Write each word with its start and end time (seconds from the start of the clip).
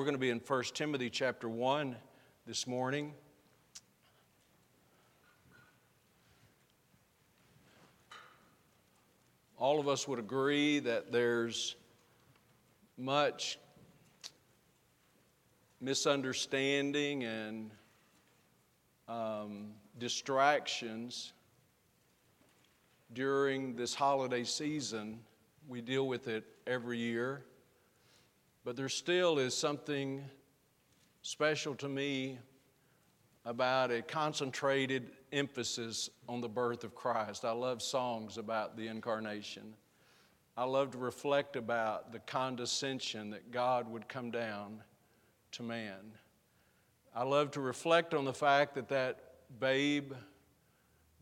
We're 0.00 0.06
going 0.06 0.14
to 0.14 0.18
be 0.18 0.30
in 0.30 0.38
1 0.38 0.62
Timothy 0.72 1.10
chapter 1.10 1.46
1 1.46 1.94
this 2.46 2.66
morning. 2.66 3.12
All 9.58 9.78
of 9.78 9.88
us 9.88 10.08
would 10.08 10.18
agree 10.18 10.78
that 10.78 11.12
there's 11.12 11.76
much 12.96 13.58
misunderstanding 15.82 17.24
and 17.24 17.70
um, 19.06 19.66
distractions 19.98 21.34
during 23.12 23.76
this 23.76 23.94
holiday 23.94 24.44
season. 24.44 25.20
We 25.68 25.82
deal 25.82 26.08
with 26.08 26.26
it 26.26 26.44
every 26.66 26.96
year. 26.96 27.44
But 28.64 28.76
there 28.76 28.88
still 28.88 29.38
is 29.38 29.56
something 29.56 30.22
special 31.22 31.74
to 31.76 31.88
me 31.88 32.38
about 33.46 33.90
a 33.90 34.02
concentrated 34.02 35.10
emphasis 35.32 36.10
on 36.28 36.42
the 36.42 36.48
birth 36.48 36.84
of 36.84 36.94
Christ. 36.94 37.44
I 37.44 37.52
love 37.52 37.80
songs 37.80 38.36
about 38.36 38.76
the 38.76 38.86
incarnation. 38.88 39.74
I 40.56 40.64
love 40.64 40.90
to 40.90 40.98
reflect 40.98 41.56
about 41.56 42.12
the 42.12 42.18
condescension 42.18 43.30
that 43.30 43.50
God 43.50 43.90
would 43.90 44.08
come 44.08 44.30
down 44.30 44.82
to 45.52 45.62
man. 45.62 46.12
I 47.14 47.22
love 47.22 47.52
to 47.52 47.60
reflect 47.60 48.12
on 48.12 48.26
the 48.26 48.34
fact 48.34 48.74
that 48.74 48.88
that 48.88 49.34
babe 49.58 50.12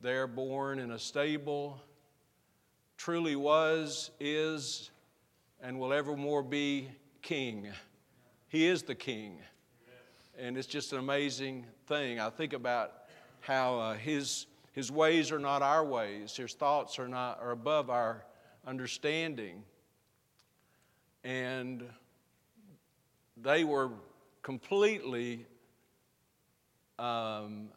there 0.03 0.27
born 0.27 0.81
in 0.81 0.91
a 0.91 0.99
stable 0.99 1.81
truly 2.97 3.37
was, 3.37 4.11
is, 4.19 4.91
and 5.61 5.79
will 5.79 5.93
evermore 5.93 6.43
be 6.43 6.89
king. 7.23 7.69
He 8.49 8.67
is 8.67 8.83
the 8.83 8.95
king. 8.95 9.39
And 10.39 10.57
it's 10.57 10.69
just 10.69 10.93
an 10.93 11.01
amazing 11.01 11.67
thing. 11.87 12.21
I 12.21 12.31
think 12.31 12.53
about 12.53 12.93
how 13.41 13.79
uh, 13.79 13.95
his, 13.95 14.47
his 14.73 14.91
ways 14.91 15.33
are 15.33 15.39
not 15.39 15.63
our 15.63 15.85
ways, 15.85 16.37
his 16.37 16.55
thoughts 16.55 16.99
are, 16.99 17.09
not, 17.09 17.41
are 17.41 17.51
above 17.51 17.91
our 17.91 18.25
understanding. 18.67 19.65
And 21.25 21.85
they 23.37 23.65
were 23.65 23.91
completely 24.43 25.47
um, 26.99 27.69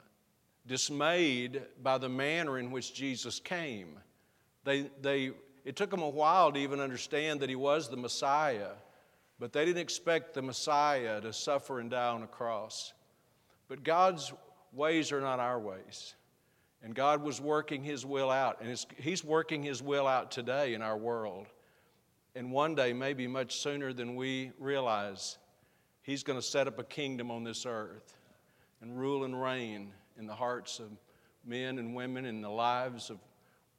dismayed 0.68 1.64
by 1.82 1.98
the 1.98 2.10
manner 2.10 2.58
in 2.60 2.72
which 2.72 2.94
Jesus 2.94 3.40
came. 3.40 4.00
They, 4.64 4.90
they, 5.02 5.32
it 5.66 5.76
took 5.76 5.90
them 5.90 6.02
a 6.02 6.10
while 6.10 6.52
to 6.52 6.60
even 6.60 6.80
understand 6.80 7.40
that 7.40 7.50
he 7.50 7.56
was 7.56 7.90
the 7.90 7.98
Messiah. 7.98 8.70
But 9.42 9.54
they 9.54 9.66
didn't 9.66 9.82
expect 9.82 10.36
the 10.36 10.44
Messiah 10.44 11.20
to 11.20 11.34
suffer 11.34 11.80
and 11.80 11.90
die 11.90 12.10
on 12.10 12.22
a 12.22 12.28
cross. 12.28 12.94
But 13.68 13.84
God's 13.84 14.32
ways 14.72 15.12
are 15.12 15.20
not 15.20 15.40
our 15.40 15.60
ways. 15.60 16.14
And 16.84 16.94
God 16.94 17.24
was 17.24 17.42
working 17.42 17.84
His 17.84 18.06
will 18.06 18.30
out. 18.30 18.62
And 18.62 18.86
He's 19.00 19.24
working 19.24 19.64
His 19.64 19.82
will 19.82 20.06
out 20.06 20.30
today 20.30 20.76
in 20.76 20.84
our 20.84 20.96
world. 20.96 21.48
And 22.36 22.52
one 22.52 22.76
day, 22.76 22.94
maybe 22.94 23.26
much 23.26 23.58
sooner 23.58 23.94
than 23.94 24.16
we 24.16 24.52
realize, 24.60 25.40
He's 26.04 26.22
going 26.22 26.38
to 26.38 26.46
set 26.46 26.68
up 26.68 26.78
a 26.78 26.84
kingdom 26.84 27.32
on 27.32 27.44
this 27.44 27.66
earth 27.66 28.16
and 28.80 28.96
rule 28.96 29.24
and 29.24 29.42
reign 29.42 29.92
in 30.20 30.28
the 30.28 30.36
hearts 30.36 30.78
of 30.80 30.92
men 31.44 31.80
and 31.80 31.96
women, 31.96 32.26
in 32.26 32.42
the 32.42 32.50
lives 32.50 33.10
of 33.10 33.18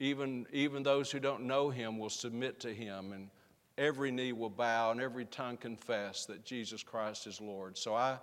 even, 0.00 0.44
even 0.52 0.82
those 0.82 1.12
who 1.12 1.20
don't 1.20 1.44
know 1.44 1.70
Him 1.70 2.00
will 2.00 2.10
submit 2.10 2.58
to 2.60 2.74
Him. 2.74 3.12
And 3.12 3.30
every 3.78 4.10
knee 4.10 4.32
will 4.32 4.50
bow 4.50 4.90
and 4.90 5.00
every 5.00 5.24
tongue 5.24 5.56
confess 5.56 6.26
that 6.26 6.44
Jesus 6.44 6.82
Christ 6.82 7.26
is 7.26 7.40
Lord. 7.40 7.76
So 7.78 7.94
I, 7.94 8.18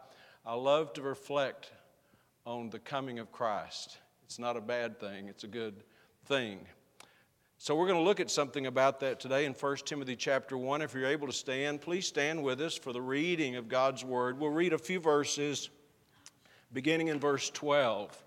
I 0.46 0.54
love 0.54 0.94
to 0.94 1.02
reflect 1.02 1.72
on 2.46 2.70
the 2.70 2.80
coming 2.80 3.20
of 3.20 3.32
Christ. 3.32 3.98
It's 4.24 4.40
not 4.40 4.58
a 4.58 4.62
bad 4.62 5.00
thing, 5.00 5.28
it's 5.28 5.44
a 5.44 5.48
good 5.48 5.84
thing. 6.26 6.60
So 7.62 7.76
we're 7.76 7.88
going 7.88 8.00
to 8.00 8.06
look 8.06 8.22
at 8.22 8.32
something 8.32 8.68
about 8.68 9.02
that 9.02 9.20
today 9.20 9.44
in 9.44 9.54
1 9.54 9.76
Timothy 9.86 10.16
chapter 10.16 10.58
1. 10.58 10.82
If 10.82 10.94
you're 10.94 11.08
able 11.08 11.28
to 11.28 11.34
stand, 11.34 11.82
please 11.82 12.08
stand 12.08 12.42
with 12.42 12.62
us 12.62 12.78
for 12.78 12.94
the 12.94 13.02
reading 13.02 13.58
of 13.58 13.68
God's 13.68 14.06
word. 14.06 14.40
We'll 14.40 14.52
read 14.52 14.72
a 14.72 14.78
few 14.78 15.02
verses 15.02 15.70
beginning 16.72 17.10
in 17.10 17.20
verse 17.20 17.50
12. 17.50 18.18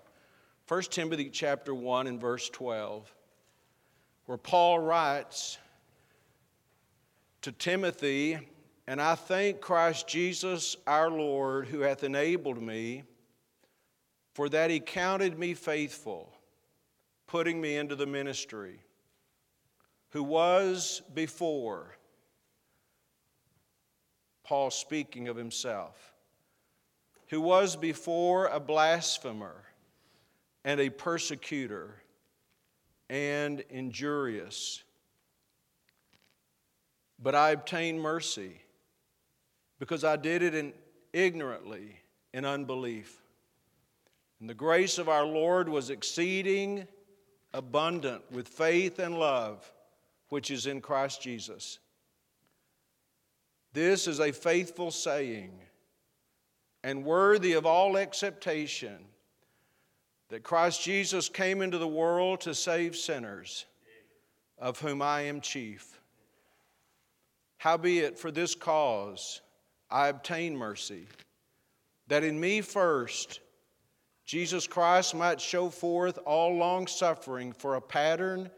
1 0.67 0.81
Timothy 0.83 1.29
chapter 1.29 1.73
1 1.73 2.07
and 2.07 2.21
verse 2.21 2.47
12, 2.49 3.11
where 4.27 4.37
Paul 4.37 4.79
writes, 4.79 5.57
to 7.43 7.51
Timothy, 7.51 8.39
and 8.87 9.01
I 9.01 9.15
thank 9.15 9.59
Christ 9.59 10.07
Jesus 10.07 10.77
our 10.87 11.11
Lord, 11.11 11.67
who 11.67 11.81
hath 11.81 12.05
enabled 12.05 12.61
me, 12.61 13.03
for 14.33 14.47
that 14.47 14.69
he 14.69 14.79
counted 14.79 15.37
me 15.37 15.53
faithful, 15.53 16.33
putting 17.27 17.59
me 17.59 17.75
into 17.75 17.97
the 17.97 18.05
ministry, 18.05 18.79
who 20.11 20.23
was 20.23 21.01
before, 21.13 21.97
Paul 24.45 24.71
speaking 24.71 25.27
of 25.27 25.35
himself, 25.35 26.13
who 27.27 27.41
was 27.41 27.75
before 27.75 28.47
a 28.47 28.59
blasphemer 28.59 29.65
and 30.63 30.79
a 30.79 30.89
persecutor 30.89 32.01
and 33.09 33.59
injurious 33.69 34.81
but 37.21 37.35
I 37.35 37.51
obtained 37.51 38.01
mercy 38.01 38.61
because 39.79 40.03
I 40.03 40.15
did 40.15 40.41
it 40.41 40.55
in, 40.55 40.73
ignorantly 41.13 41.99
in 42.33 42.45
unbelief. 42.45 43.21
And 44.39 44.49
the 44.49 44.53
grace 44.53 44.97
of 44.97 45.09
our 45.09 45.25
Lord 45.25 45.69
was 45.69 45.89
exceeding 45.89 46.87
abundant 47.53 48.23
with 48.31 48.47
faith 48.47 48.99
and 48.99 49.17
love 49.17 49.71
which 50.29 50.49
is 50.49 50.65
in 50.65 50.81
Christ 50.81 51.21
Jesus. 51.21 51.79
This 53.73 54.07
is 54.07 54.19
a 54.19 54.31
faithful 54.31 54.91
saying 54.91 55.51
and 56.83 57.05
worthy 57.05 57.53
of 57.53 57.65
all 57.65 57.97
acceptation 57.97 58.97
that 60.29 60.43
Christ 60.43 60.83
Jesus 60.83 61.29
came 61.29 61.61
into 61.61 61.77
the 61.77 61.87
world 61.87 62.41
to 62.41 62.55
save 62.55 62.95
sinners, 62.95 63.65
of 64.57 64.79
whom 64.79 65.01
I 65.01 65.21
am 65.21 65.41
chief. 65.41 65.92
Howbeit, 67.63 68.19
for 68.19 68.29
this 68.29 68.55
cause 68.55 69.39
I 69.89 70.09
obtain 70.09 70.53
mercy, 70.53 71.07
that 72.07 72.21
in 72.21 72.37
me 72.37 72.59
first 72.59 73.39
Jesus 74.25 74.67
Christ 74.67 75.15
might 75.15 75.39
show 75.39 75.69
forth 75.69 76.19
all 76.25 76.57
long 76.57 76.87
suffering 76.87 77.53
for 77.53 77.75
a 77.75 77.81
pattern 77.81 78.51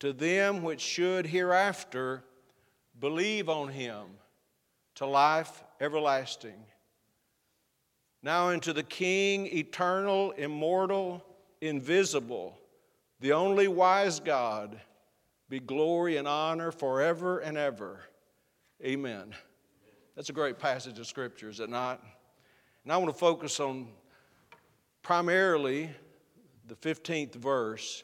to 0.00 0.12
them 0.12 0.62
which 0.62 0.82
should 0.82 1.24
hereafter 1.24 2.24
believe 3.00 3.48
on 3.48 3.68
him 3.68 4.04
to 4.96 5.06
life 5.06 5.64
everlasting. 5.80 6.62
Now 8.22 8.50
unto 8.50 8.74
the 8.74 8.82
King, 8.82 9.46
eternal, 9.46 10.32
immortal, 10.32 11.24
invisible, 11.62 12.58
the 13.18 13.32
only 13.32 13.66
wise 13.66 14.20
God, 14.20 14.78
be 15.48 15.58
glory 15.58 16.18
and 16.18 16.28
honor 16.28 16.70
forever 16.70 17.38
and 17.38 17.56
ever. 17.56 18.00
Amen. 18.84 19.32
That's 20.16 20.28
a 20.28 20.32
great 20.32 20.58
passage 20.58 20.98
of 20.98 21.06
Scripture, 21.06 21.48
is 21.48 21.60
it 21.60 21.70
not? 21.70 22.02
And 22.82 22.92
I 22.92 22.96
want 22.96 23.12
to 23.12 23.18
focus 23.18 23.60
on 23.60 23.86
primarily 25.02 25.88
the 26.66 26.74
15th 26.74 27.36
verse, 27.36 28.02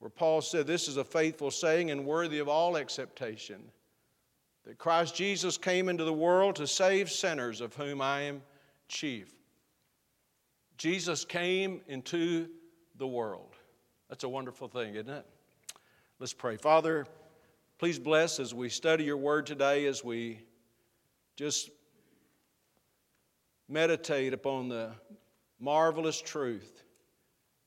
where 0.00 0.10
Paul 0.10 0.40
said, 0.40 0.66
This 0.66 0.88
is 0.88 0.96
a 0.96 1.04
faithful 1.04 1.52
saying 1.52 1.92
and 1.92 2.04
worthy 2.04 2.40
of 2.40 2.48
all 2.48 2.76
acceptation 2.76 3.62
that 4.64 4.78
Christ 4.78 5.14
Jesus 5.14 5.56
came 5.56 5.88
into 5.88 6.04
the 6.04 6.12
world 6.12 6.56
to 6.56 6.66
save 6.66 7.08
sinners, 7.10 7.60
of 7.60 7.74
whom 7.74 8.00
I 8.00 8.22
am 8.22 8.42
chief. 8.88 9.32
Jesus 10.76 11.24
came 11.24 11.80
into 11.86 12.48
the 12.96 13.06
world. 13.06 13.54
That's 14.08 14.24
a 14.24 14.28
wonderful 14.28 14.66
thing, 14.66 14.94
isn't 14.94 15.08
it? 15.08 15.26
Let's 16.18 16.32
pray. 16.32 16.56
Father, 16.56 17.06
Please 17.82 17.98
bless 17.98 18.38
as 18.38 18.54
we 18.54 18.68
study 18.68 19.02
your 19.02 19.16
word 19.16 19.44
today, 19.44 19.86
as 19.86 20.04
we 20.04 20.38
just 21.34 21.68
meditate 23.68 24.32
upon 24.32 24.68
the 24.68 24.92
marvelous 25.58 26.20
truth 26.20 26.84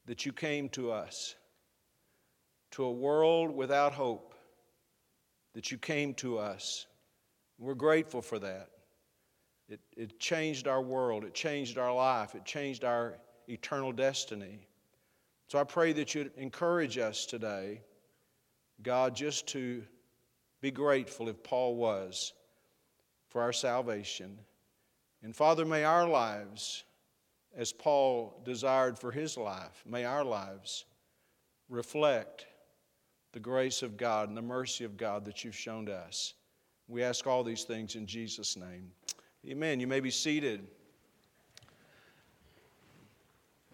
that 0.05 0.25
you 0.25 0.31
came 0.31 0.69
to 0.69 0.89
us, 0.89 1.35
to 2.71 2.85
a 2.85 2.91
world 2.93 3.53
without 3.53 3.91
hope, 3.91 4.33
that 5.53 5.69
you 5.69 5.77
came 5.77 6.13
to 6.13 6.37
us. 6.37 6.87
We're 7.59 7.73
grateful 7.73 8.21
for 8.21 8.39
that. 8.39 8.69
It, 9.67 9.81
it 9.97 10.17
changed 10.17 10.65
our 10.65 10.81
world, 10.81 11.25
it 11.25 11.33
changed 11.33 11.77
our 11.77 11.93
life, 11.93 12.35
it 12.35 12.45
changed 12.45 12.85
our 12.85 13.17
eternal 13.49 13.91
destiny. 13.91 14.65
So 15.49 15.59
I 15.59 15.65
pray 15.65 15.91
that 15.91 16.15
you'd 16.15 16.31
encourage 16.37 16.97
us 16.97 17.25
today, 17.25 17.81
God, 18.81 19.13
just 19.13 19.47
to 19.47 19.83
be 20.65 20.71
grateful 20.71 21.29
if 21.29 21.43
Paul 21.43 21.75
was 21.75 22.33
for 23.29 23.39
our 23.43 23.53
salvation 23.53 24.39
And 25.21 25.35
Father, 25.35 25.63
may 25.63 25.83
our 25.83 26.07
lives, 26.07 26.85
as 27.55 27.71
Paul 27.71 28.41
desired 28.43 28.97
for 28.97 29.11
his 29.11 29.37
life, 29.37 29.83
may 29.85 30.05
our 30.05 30.23
lives 30.23 30.85
reflect 31.69 32.47
the 33.31 33.39
grace 33.39 33.83
of 33.83 33.95
God 33.95 34.27
and 34.27 34.35
the 34.35 34.41
mercy 34.41 34.85
of 34.85 34.97
God 34.97 35.23
that 35.25 35.43
you've 35.43 35.55
shown 35.55 35.85
to 35.85 35.93
us. 35.93 36.33
We 36.87 37.03
ask 37.03 37.27
all 37.27 37.43
these 37.43 37.63
things 37.63 37.93
in 37.93 38.07
Jesus' 38.07 38.57
name. 38.57 38.89
Amen. 39.47 39.79
You 39.79 39.85
may 39.85 39.99
be 39.99 40.09
seated. 40.09 40.65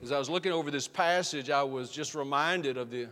As 0.03 0.11
I 0.11 0.19
was 0.19 0.29
looking 0.29 0.51
over 0.51 0.69
this 0.69 0.89
passage, 0.89 1.49
I 1.49 1.63
was 1.63 1.89
just 1.89 2.15
reminded 2.15 2.75
of 2.75 2.91
the, 2.91 3.07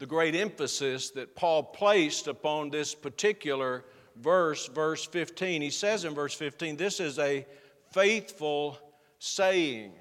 the 0.00 0.06
great 0.06 0.34
emphasis 0.34 1.10
that 1.10 1.36
Paul 1.36 1.62
placed 1.62 2.26
upon 2.26 2.70
this 2.70 2.94
particular 2.94 3.84
verse, 4.16 4.66
verse 4.66 5.04
15. 5.04 5.60
He 5.60 5.68
says 5.68 6.06
in 6.06 6.14
verse 6.14 6.32
15, 6.34 6.76
This 6.78 7.00
is 7.00 7.18
a 7.18 7.46
faithful 7.92 8.78
saying. 9.18 9.92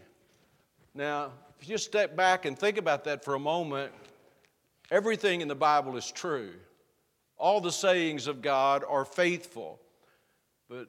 Now, 0.96 1.34
if 1.60 1.68
you 1.68 1.76
just 1.76 1.86
step 1.86 2.16
back 2.16 2.46
and 2.46 2.58
think 2.58 2.78
about 2.78 3.04
that 3.04 3.26
for 3.26 3.36
a 3.36 3.40
moment, 3.40 3.92
everything 4.90 5.42
in 5.42 5.50
the 5.50 5.56
Bible 5.56 5.98
is 5.98 6.10
true. 6.10 6.52
All 7.38 7.60
the 7.60 7.72
sayings 7.72 8.28
of 8.28 8.42
God 8.42 8.86
are 8.88 9.04
faithful. 9.04 9.82
But 10.70 10.88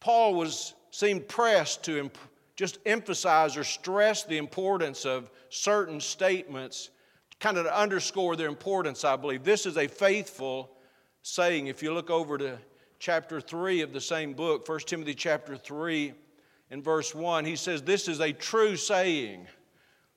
Paul 0.00 0.34
was 0.34 0.72
seemed 0.90 1.28
pressed 1.28 1.84
to 1.84 1.98
imp- 1.98 2.18
just 2.56 2.78
emphasize 2.86 3.58
or 3.58 3.64
stress 3.64 4.24
the 4.24 4.38
importance 4.38 5.04
of 5.04 5.30
certain 5.50 6.00
statements, 6.00 6.88
kind 7.40 7.58
of 7.58 7.64
to 7.64 7.78
underscore 7.78 8.36
their 8.36 8.48
importance, 8.48 9.04
I 9.04 9.16
believe. 9.16 9.44
This 9.44 9.66
is 9.66 9.76
a 9.76 9.88
faithful 9.88 10.70
saying. 11.22 11.66
If 11.66 11.82
you 11.82 11.92
look 11.92 12.10
over 12.10 12.38
to 12.38 12.58
chapter 12.98 13.40
3 13.40 13.82
of 13.82 13.92
the 13.92 14.00
same 14.00 14.32
book, 14.32 14.68
1 14.68 14.80
Timothy 14.80 15.14
chapter 15.14 15.56
3, 15.56 16.14
in 16.70 16.82
verse 16.82 17.14
1, 17.14 17.44
he 17.44 17.56
says, 17.56 17.82
This 17.82 18.08
is 18.08 18.20
a 18.20 18.32
true 18.32 18.76
saying. 18.76 19.46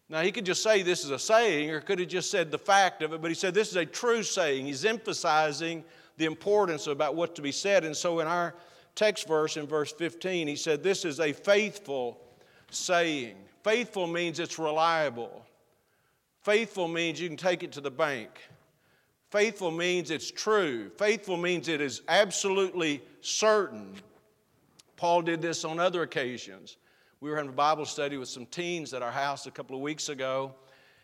Now, 0.10 0.22
he 0.22 0.32
could 0.32 0.46
just 0.46 0.64
say 0.64 0.82
this 0.82 1.06
is 1.06 1.12
a 1.12 1.20
saying, 1.20 1.70
or 1.70 1.82
could 1.82 2.00
have 2.00 2.08
just 2.08 2.32
said 2.32 2.50
the 2.50 2.58
fact 2.58 3.04
of 3.04 3.14
it, 3.14 3.22
but 3.22 3.30
he 3.30 3.36
said 3.36 3.54
this 3.54 3.70
is 3.70 3.76
a 3.76 3.86
true 3.86 4.24
saying. 4.24 4.66
He's 4.66 4.84
emphasizing 4.84 5.84
the 6.18 6.26
importance 6.26 6.88
about 6.88 7.16
what 7.16 7.36
to 7.36 7.44
be 7.44 7.52
said. 7.52 7.86
And 7.86 7.96
so, 7.96 8.20
in 8.20 8.28
our 8.28 8.56
text 8.96 9.28
verse, 9.28 9.56
in 9.56 9.68
verse 9.68 9.92
15, 9.94 10.48
he 10.48 10.56
said, 10.56 10.82
This 10.82 11.06
is 11.06 11.20
a 11.20 11.32
faithful 11.32 12.20
saying. 12.72 13.36
Faithful 13.64 14.08
means 14.08 14.40
it's 14.40 14.58
reliable, 14.58 15.46
faithful 16.44 16.88
means 16.88 17.20
you 17.20 17.28
can 17.28 17.38
take 17.38 17.64
it 17.64 17.72
to 17.74 17.82
the 17.82 17.92
bank. 17.92 18.30
Faithful 19.32 19.70
means 19.70 20.10
it's 20.10 20.32
true. 20.32 20.90
Faithful 20.98 21.38
means 21.38 21.68
it 21.68 21.82
is 21.82 22.02
absolutely 22.08 23.02
certain. 23.22 23.94
Paul 24.98 25.22
did 25.22 25.42
this 25.42 25.64
on 25.64 25.80
other 25.80 26.02
occasions. 26.02 26.78
We 27.22 27.30
were 27.30 27.36
having 27.36 27.52
a 27.52 27.56
Bible 27.56 27.86
study 27.86 28.18
with 28.18 28.30
some 28.30 28.46
teens 28.46 28.94
at 28.94 29.02
our 29.02 29.12
house 29.12 29.46
a 29.46 29.52
couple 29.52 29.76
of 29.76 29.82
weeks 29.82 30.10
ago, 30.10 30.56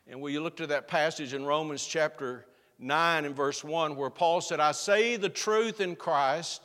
and 0.07 0.21
we 0.21 0.39
looked 0.39 0.61
at 0.61 0.69
that 0.69 0.87
passage 0.87 1.33
in 1.33 1.45
Romans 1.45 1.85
chapter 1.85 2.45
9 2.79 3.25
and 3.25 3.35
verse 3.35 3.63
1 3.63 3.95
where 3.95 4.09
Paul 4.09 4.41
said, 4.41 4.59
I 4.59 4.71
say 4.71 5.17
the 5.17 5.29
truth 5.29 5.79
in 5.79 5.95
Christ, 5.95 6.61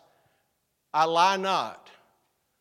I 0.95 1.05
lie 1.05 1.37
not. 1.37 1.91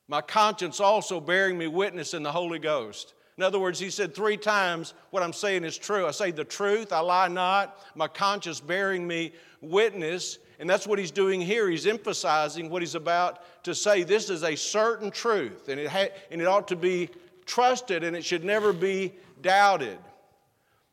My 0.08 0.22
conscience 0.22 0.80
also 0.80 1.20
bearing 1.20 1.58
me 1.58 1.68
witness 1.68 2.14
in 2.14 2.24
the 2.24 2.32
Holy 2.32 2.60
Ghost. 2.60 3.14
In 3.40 3.44
other 3.44 3.58
words, 3.58 3.80
he 3.80 3.90
said 3.90 4.14
three 4.14 4.36
times, 4.36 4.94
What 5.12 5.24
I'm 5.24 5.32
saying 5.32 5.64
is 5.64 5.78
true. 5.78 6.06
I 6.06 6.12
say 6.12 6.32
the 6.32 6.44
truth, 6.44 6.92
I 6.92 7.00
lie 7.00 7.30
not, 7.30 7.78
my 7.96 8.10
conscience 8.10 8.60
bearing 8.60 9.08
me 9.08 9.32
witness. 9.62 10.40
And 10.60 10.70
that's 10.70 10.86
what 10.86 11.00
he's 11.00 11.10
doing 11.10 11.40
here. 11.40 11.70
He's 11.70 11.88
emphasizing 11.88 12.70
what 12.70 12.82
he's 12.82 12.96
about 12.96 13.64
to 13.64 13.74
say. 13.74 14.04
This 14.04 14.30
is 14.30 14.44
a 14.44 14.58
certain 14.58 15.10
truth, 15.10 15.70
and 15.70 15.80
it, 15.80 15.88
ha- 15.88 16.10
and 16.30 16.42
it 16.42 16.48
ought 16.48 16.68
to 16.68 16.76
be 16.76 17.12
trusted, 17.46 18.04
and 18.04 18.14
it 18.14 18.26
should 18.26 18.44
never 18.44 18.74
be 18.74 19.14
doubted. 19.42 20.00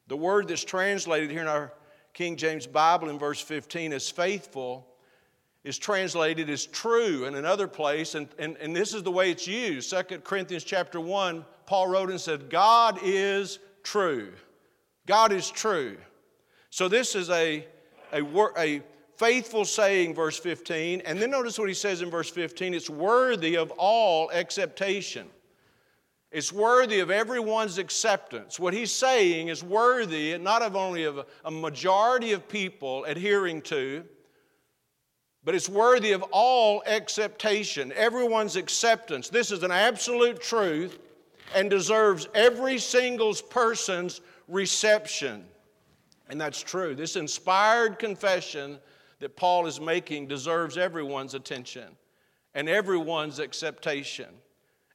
The 0.07 0.17
word 0.17 0.47
that's 0.47 0.63
translated 0.63 1.33
here 1.33 1.41
in 1.41 1.49
our 1.49 1.73
King 2.15 2.37
James 2.37 2.69
Bible 2.69 3.11
in 3.11 3.19
verse 3.19 3.41
15 3.41 3.93
is 3.93 4.09
faithful 4.09 4.87
is 5.65 5.79
translated 5.79 6.49
as 6.49 6.65
true 6.65 7.25
in 7.25 7.35
another 7.35 7.67
place, 7.67 8.15
and, 8.15 8.29
and, 8.39 8.57
and 8.59 8.75
this 8.75 8.95
is 8.95 9.03
the 9.03 9.11
way 9.11 9.33
it's 9.33 9.49
used. 9.49 9.91
2 9.91 10.19
Corinthians 10.19 10.63
chapter 10.63 11.01
1, 11.01 11.45
Paul 11.67 11.89
wrote 11.89 12.11
and 12.11 12.21
said, 12.21 12.49
God 12.51 12.99
is 13.03 13.59
true. 13.83 14.33
God 15.07 15.33
is 15.33 15.51
true. 15.51 15.97
So 16.71 16.89
this 16.89 17.15
is 17.15 17.31
a, 17.31 17.67
a, 18.13 18.23
a 18.59 18.83
faithful 19.17 19.65
saying, 19.65 20.15
verse 20.15 20.39
15. 20.39 21.03
And 21.05 21.21
then 21.21 21.31
notice 21.31 21.59
what 21.59 21.69
he 21.69 21.75
says 21.75 22.03
in 22.03 22.11
verse 22.11 22.31
15 22.31 22.75
it's 22.75 22.91
worthy 22.91 23.57
of 23.57 23.71
all 23.73 24.31
acceptation. 24.33 25.29
It's 26.33 26.53
worthy 26.53 27.01
of 27.01 27.11
everyone's 27.11 27.79
acceptance. 27.79 28.59
What 28.61 28.75
he's 28.75 28.93
saying 28.93 29.49
is 29.49 29.63
worthy 29.63 30.37
not 30.39 30.61
of 30.61 30.77
only 30.77 31.05
of 31.05 31.19
a, 31.19 31.27
a 31.45 31.51
majority 31.51 32.33
of 32.33 32.49
people 32.49 33.05
adhering 33.05 33.63
to, 33.63 34.05
but 35.45 35.55
it's 35.55 35.69
worthy 35.69 36.11
of 36.13 36.23
all 36.33 36.83
acceptation, 36.87 37.93
everyone's 37.93 38.57
acceptance. 38.57 39.29
This 39.29 39.53
is 39.53 39.63
an 39.63 39.71
absolute 39.71 40.43
truth 40.43 40.99
and 41.55 41.71
deserves 41.71 42.29
every 42.35 42.79
single 42.79 43.35
person's 43.35 44.21
reception. 44.49 45.45
And 46.29 46.41
that's 46.41 46.63
true. 46.63 46.95
This 46.95 47.17
inspired 47.17 47.99
confession 47.99 48.79
that 49.21 49.37
Paul 49.37 49.67
is 49.67 49.81
making 49.81 50.27
deserves 50.27 50.77
everyone's 50.77 51.35
attention 51.35 51.97
and 52.55 52.69
everyone's 52.69 53.41
acceptation. 53.41 54.29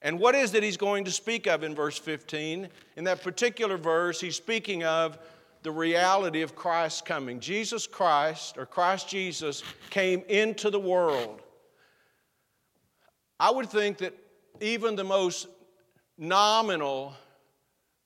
And 0.02 0.20
what 0.20 0.36
is 0.36 0.54
it 0.54 0.64
he's 0.64 0.78
going 0.78 1.06
to 1.06 1.12
speak 1.12 1.48
of 1.48 1.64
in 1.64 1.76
verse 1.76 1.98
15? 1.98 2.68
In 2.98 3.04
that 3.04 3.22
particular 3.22 3.78
verse, 3.78 4.20
he's 4.20 4.36
speaking 4.36 4.84
of 4.84 5.20
the 5.64 5.72
reality 5.72 6.42
of 6.42 6.56
Christ's 6.56 7.02
coming. 7.02 7.40
Jesus 7.40 7.86
Christ, 7.86 8.58
or 8.58 8.66
Christ 8.66 9.08
Jesus, 9.08 9.64
came 9.92 10.24
into 10.28 10.72
the 10.72 10.80
world. 10.80 11.42
I 13.40 13.52
would 13.52 13.70
think 13.70 14.00
that 14.00 14.16
even 14.60 14.96
the 14.96 15.04
most 15.04 15.48
nominal 16.22 17.14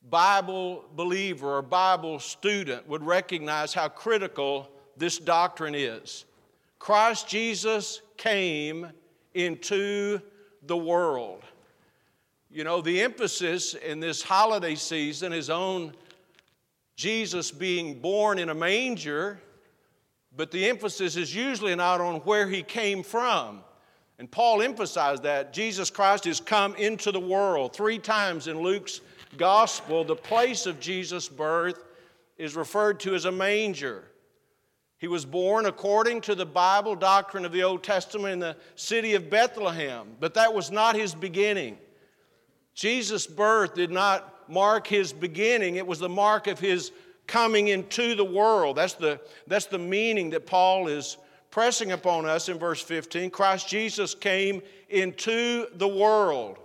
Bible 0.10 0.86
believer 0.96 1.58
or 1.58 1.62
Bible 1.62 2.20
student 2.20 2.88
would 2.88 3.04
recognize 3.04 3.74
how 3.74 3.90
critical 3.90 4.70
this 4.96 5.20
doctrine 5.20 5.76
is. 5.76 6.26
Christ 6.80 7.28
Jesus 7.28 8.02
came 8.16 8.88
into 9.34 10.22
the 10.64 10.78
world. 10.78 11.44
You 12.50 12.64
know, 12.64 12.80
the 12.80 13.02
emphasis 13.02 13.74
in 13.74 14.00
this 14.00 14.22
holiday 14.22 14.75
season 14.75 15.34
is 15.34 15.50
on 15.50 15.94
Jesus 16.96 17.51
being 17.51 18.00
born 18.00 18.39
in 18.39 18.48
a 18.50 18.56
manger, 18.56 19.42
but 20.38 20.51
the 20.51 20.70
emphasis 20.70 21.18
is 21.18 21.36
usually 21.36 21.75
not 21.75 22.00
on 22.00 22.22
where 22.22 22.48
he 22.48 22.63
came 22.63 23.04
from. 23.04 23.62
And 24.17 24.31
Paul 24.31 24.62
emphasized 24.62 25.24
that. 25.24 25.51
Jesus 25.51 25.89
Christ 25.89 26.25
has 26.25 26.39
come 26.39 26.75
into 26.75 27.12
the 27.12 27.19
world. 27.19 27.75
Three 27.75 28.00
times 28.00 28.48
in 28.48 28.62
Luke's 28.62 29.01
gospel, 29.38 30.03
the 30.03 30.15
place 30.15 30.65
of 30.65 30.79
Jesus' 30.79 31.27
birth 31.27 31.84
is 32.38 32.55
referred 32.55 33.00
to 33.01 33.15
as 33.15 33.25
a 33.25 33.31
manger. 33.31 34.05
He 34.98 35.07
was 35.07 35.25
born 35.25 35.65
according 35.65 36.22
to 36.22 36.36
the 36.36 36.45
Bible 36.45 36.95
doctrine 36.95 37.45
of 37.45 37.51
the 37.51 37.63
Old 37.63 37.84
Testament 37.84 38.34
in 38.34 38.39
the 38.39 38.55
city 38.75 39.13
of 39.13 39.29
Bethlehem, 39.29 40.07
but 40.19 40.34
that 40.36 40.53
was 40.53 40.72
not 40.72 40.95
his 40.95 41.13
beginning. 41.13 41.77
Jesus' 42.74 43.27
birth 43.27 43.75
did 43.75 43.91
not 43.91 44.50
mark 44.50 44.88
his 44.88 45.12
beginning, 45.12 45.75
it 45.75 45.86
was 45.86 46.00
the 46.00 46.10
mark 46.10 46.48
of 46.48 46.60
his 46.60 46.91
coming 47.27 47.69
into 47.69 48.15
the 48.15 48.24
world. 48.24 48.77
That's 48.77 48.93
the, 48.93 49.19
that's 49.48 49.65
the 49.65 49.79
meaning 49.79 50.29
that 50.31 50.45
Paul 50.45 50.88
is 50.88 51.17
pressing 51.56 51.94
upon 51.94 52.26
us 52.26 52.50
in 52.50 52.60
verse 52.60 52.82
15. 52.82 53.30
Christ 53.30 53.70
Jesus 53.70 54.14
came 54.14 54.62
into 54.90 55.68
the 55.76 55.88
world. 55.88 56.58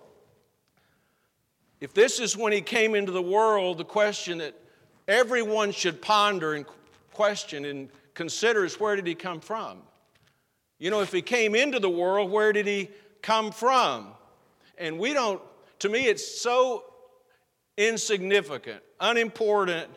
If 1.81 1.95
this 1.95 2.19
is 2.19 2.37
when 2.37 2.53
he 2.53 2.61
came 2.61 2.97
into 2.97 3.13
the 3.13 3.23
world, 3.23 3.79
the 3.79 3.85
question 3.85 4.39
that 4.39 4.53
everyone 5.07 5.71
should 5.71 6.03
ponder 6.03 6.55
and 6.55 6.67
question 7.13 7.67
and 7.67 7.89
consider 8.15 8.65
is 8.65 8.81
where 8.81 8.97
did 8.97 9.07
he 9.07 9.15
come 9.15 9.39
from? 9.39 9.79
You 10.81 10.91
know, 10.91 11.03
if 11.03 11.13
he 11.13 11.23
came 11.23 11.55
into 11.55 11.79
the 11.79 11.89
world, 11.89 12.29
where 12.29 12.53
did 12.53 12.67
he 12.67 12.91
come 13.23 13.53
from? 13.53 14.09
And 14.77 14.99
we 14.99 15.13
don't, 15.13 15.41
to 15.79 15.89
me, 15.89 16.09
it's 16.09 16.41
so 16.41 16.83
insignificant, 17.77 18.83
unimportant, 18.99 19.89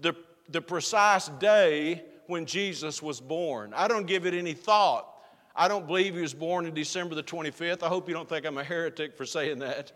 the, 0.00 0.14
the 0.48 0.62
precise 0.62 1.28
day 1.38 2.02
when 2.28 2.44
Jesus 2.44 3.02
was 3.02 3.20
born. 3.20 3.72
I 3.74 3.88
don't 3.88 4.06
give 4.06 4.26
it 4.26 4.34
any 4.34 4.52
thought. 4.52 5.14
I 5.56 5.66
don't 5.66 5.86
believe 5.86 6.14
he 6.14 6.20
was 6.20 6.34
born 6.34 6.66
in 6.66 6.74
December 6.74 7.14
the 7.14 7.22
25th. 7.22 7.82
I 7.82 7.88
hope 7.88 8.06
you 8.06 8.14
don't 8.14 8.28
think 8.28 8.46
I'm 8.46 8.58
a 8.58 8.62
heretic 8.64 9.16
for 9.16 9.24
saying 9.24 9.58
that. 9.58 9.92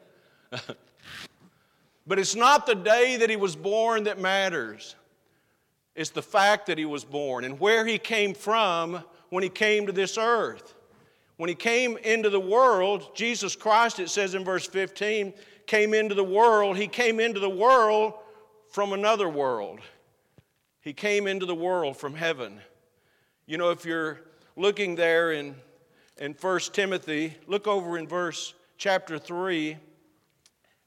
but 2.06 2.18
it's 2.18 2.34
not 2.34 2.66
the 2.66 2.74
day 2.74 3.18
that 3.18 3.28
he 3.28 3.36
was 3.36 3.54
born 3.54 4.04
that 4.04 4.18
matters. 4.18 4.96
It's 5.94 6.08
the 6.10 6.22
fact 6.22 6.66
that 6.66 6.78
he 6.78 6.86
was 6.86 7.04
born 7.04 7.44
and 7.44 7.60
where 7.60 7.86
he 7.86 7.98
came 7.98 8.32
from 8.32 9.04
when 9.28 9.42
he 9.42 9.50
came 9.50 9.86
to 9.86 9.92
this 9.92 10.16
earth. 10.16 10.74
When 11.36 11.50
he 11.50 11.54
came 11.54 11.98
into 11.98 12.30
the 12.30 12.40
world, 12.40 13.14
Jesus 13.14 13.54
Christ, 13.54 14.00
it 14.00 14.08
says 14.08 14.34
in 14.34 14.42
verse 14.42 14.66
15, 14.66 15.34
came 15.66 15.92
into 15.92 16.14
the 16.14 16.24
world. 16.24 16.78
He 16.78 16.88
came 16.88 17.20
into 17.20 17.40
the 17.40 17.50
world 17.50 18.14
from 18.70 18.94
another 18.94 19.28
world. 19.28 19.80
He 20.82 20.92
came 20.92 21.28
into 21.28 21.46
the 21.46 21.54
world 21.54 21.96
from 21.96 22.14
heaven. 22.14 22.60
You 23.46 23.56
know, 23.56 23.70
if 23.70 23.84
you're 23.84 24.20
looking 24.56 24.96
there 24.96 25.32
in, 25.32 25.54
in 26.18 26.34
1 26.34 26.60
Timothy, 26.72 27.36
look 27.46 27.66
over 27.66 27.96
in 27.96 28.08
verse 28.08 28.52
chapter 28.78 29.16
3 29.16 29.76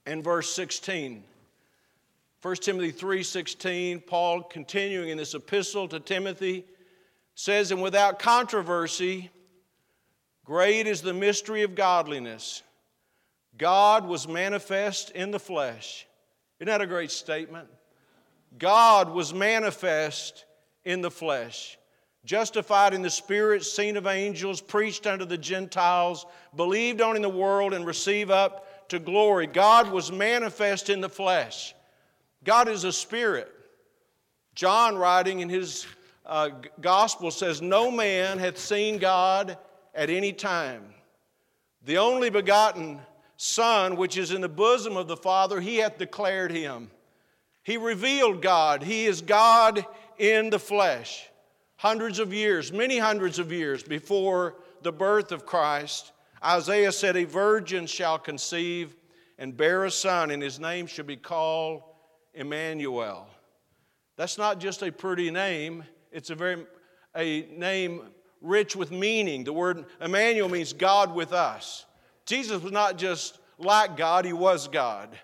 and 0.06 0.24
verse 0.24 0.54
16. 0.54 1.24
1 2.42 2.56
Timothy 2.58 2.92
3:16, 2.92 4.06
Paul 4.06 4.44
continuing 4.44 5.10
in 5.10 5.18
this 5.18 5.34
epistle 5.34 5.88
to 5.88 6.00
Timothy 6.00 6.66
says, 7.34 7.72
"And 7.72 7.82
without 7.82 8.20
controversy, 8.20 9.32
great 10.44 10.86
is 10.86 11.02
the 11.02 11.14
mystery 11.14 11.64
of 11.64 11.74
godliness. 11.74 12.62
God 13.58 14.06
was 14.06 14.28
manifest 14.28 15.10
in 15.12 15.32
the 15.32 15.40
flesh." 15.40 16.06
Isn't 16.60 16.68
that 16.68 16.82
a 16.82 16.86
great 16.86 17.10
statement? 17.10 17.68
God 18.58 19.10
was 19.10 19.34
manifest 19.34 20.46
in 20.84 21.02
the 21.02 21.12
flesh, 21.12 21.78
justified 22.24 22.94
in 22.94 23.02
the 23.02 23.10
spirit, 23.10 23.64
seen 23.64 23.98
of 23.98 24.08
angels, 24.08 24.62
preached 24.62 25.08
unto 25.08 25.26
the 25.26 25.38
Gentiles, 25.38 26.26
believed 26.56 27.02
on 27.02 27.16
in 27.16 27.22
the 27.22 27.30
world, 27.30 27.74
and 27.74 27.86
received 27.86 28.32
up 28.32 28.90
to 28.90 29.00
glory. 29.00 29.48
God 29.48 29.92
was 29.92 30.12
manifest 30.12 30.90
in 30.90 31.02
the 31.02 31.10
flesh. 31.10 31.74
God 32.44 32.68
is 32.68 32.84
a 32.84 32.92
spirit. 32.92 33.52
John, 34.54 34.96
writing 34.96 35.40
in 35.40 35.50
his 35.50 35.86
uh, 36.26 36.50
gospel, 36.80 37.32
says, 37.32 37.62
No 37.62 37.92
man 37.92 38.38
hath 38.38 38.58
seen 38.58 39.00
God 39.00 39.58
at 39.94 40.10
any 40.10 40.32
time. 40.32 40.84
The 41.84 41.98
only 41.98 42.30
begotten 42.30 43.00
Son, 43.38 43.98
which 43.98 44.18
is 44.18 44.32
in 44.32 44.42
the 44.42 44.50
bosom 44.50 44.96
of 44.96 45.08
the 45.08 45.18
Father, 45.18 45.60
he 45.60 45.78
hath 45.78 45.98
declared 45.98 46.52
him. 46.52 46.90
He 47.66 47.78
revealed 47.78 48.44
God. 48.44 48.84
He 48.84 49.08
is 49.08 49.22
God 49.22 49.84
in 50.20 50.52
the 50.52 50.60
flesh. 50.60 51.28
Hundreds 51.78 52.20
of 52.20 52.32
years, 52.32 52.72
many 52.72 53.00
hundreds 53.00 53.40
of 53.40 53.52
years 53.52 53.82
before 53.82 54.56
the 54.84 54.92
birth 54.92 55.32
of 55.32 55.48
Christ, 55.48 56.12
Isaiah 56.44 56.92
said, 56.92 57.18
A 57.18 57.24
virgin 57.24 57.88
shall 57.88 58.20
conceive 58.20 58.96
and 59.40 59.58
bear 59.58 59.86
a 59.86 59.92
son, 59.92 60.30
and 60.30 60.44
his 60.44 60.60
name 60.60 60.86
shall 60.86 61.06
be 61.06 61.18
called 61.18 61.82
Emmanuel. 62.36 63.28
That's 64.16 64.38
not 64.38 64.60
just 64.60 64.84
a 64.84 64.92
pretty 64.92 65.32
name, 65.32 65.84
it's 66.12 66.30
a 66.30 66.36
very 66.36 66.68
a 67.16 67.48
name 67.52 68.02
rich 68.42 68.76
with 68.76 68.92
meaning. 68.92 69.44
The 69.44 69.54
word 69.54 69.86
Emmanuel 70.00 70.50
means 70.50 70.72
God 70.72 71.16
with 71.16 71.34
us. 71.34 71.88
Jesus 72.28 72.62
was 72.62 72.72
not 72.72 73.00
just 73.00 73.40
like 73.58 73.98
God, 73.98 74.24
he 74.24 74.34
was 74.34 74.68
God. 74.68 75.18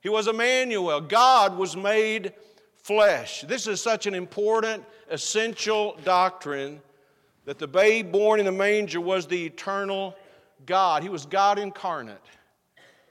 He 0.00 0.08
was 0.08 0.28
Emmanuel. 0.28 1.00
God 1.00 1.56
was 1.56 1.76
made 1.76 2.32
flesh. 2.76 3.42
This 3.42 3.66
is 3.66 3.80
such 3.80 4.06
an 4.06 4.14
important, 4.14 4.84
essential 5.10 5.98
doctrine 6.04 6.80
that 7.44 7.58
the 7.58 7.66
babe 7.66 8.12
born 8.12 8.40
in 8.40 8.46
the 8.46 8.52
manger 8.52 9.00
was 9.00 9.26
the 9.26 9.46
eternal 9.46 10.14
God. 10.66 11.02
He 11.02 11.08
was 11.08 11.26
God 11.26 11.58
incarnate, 11.58 12.24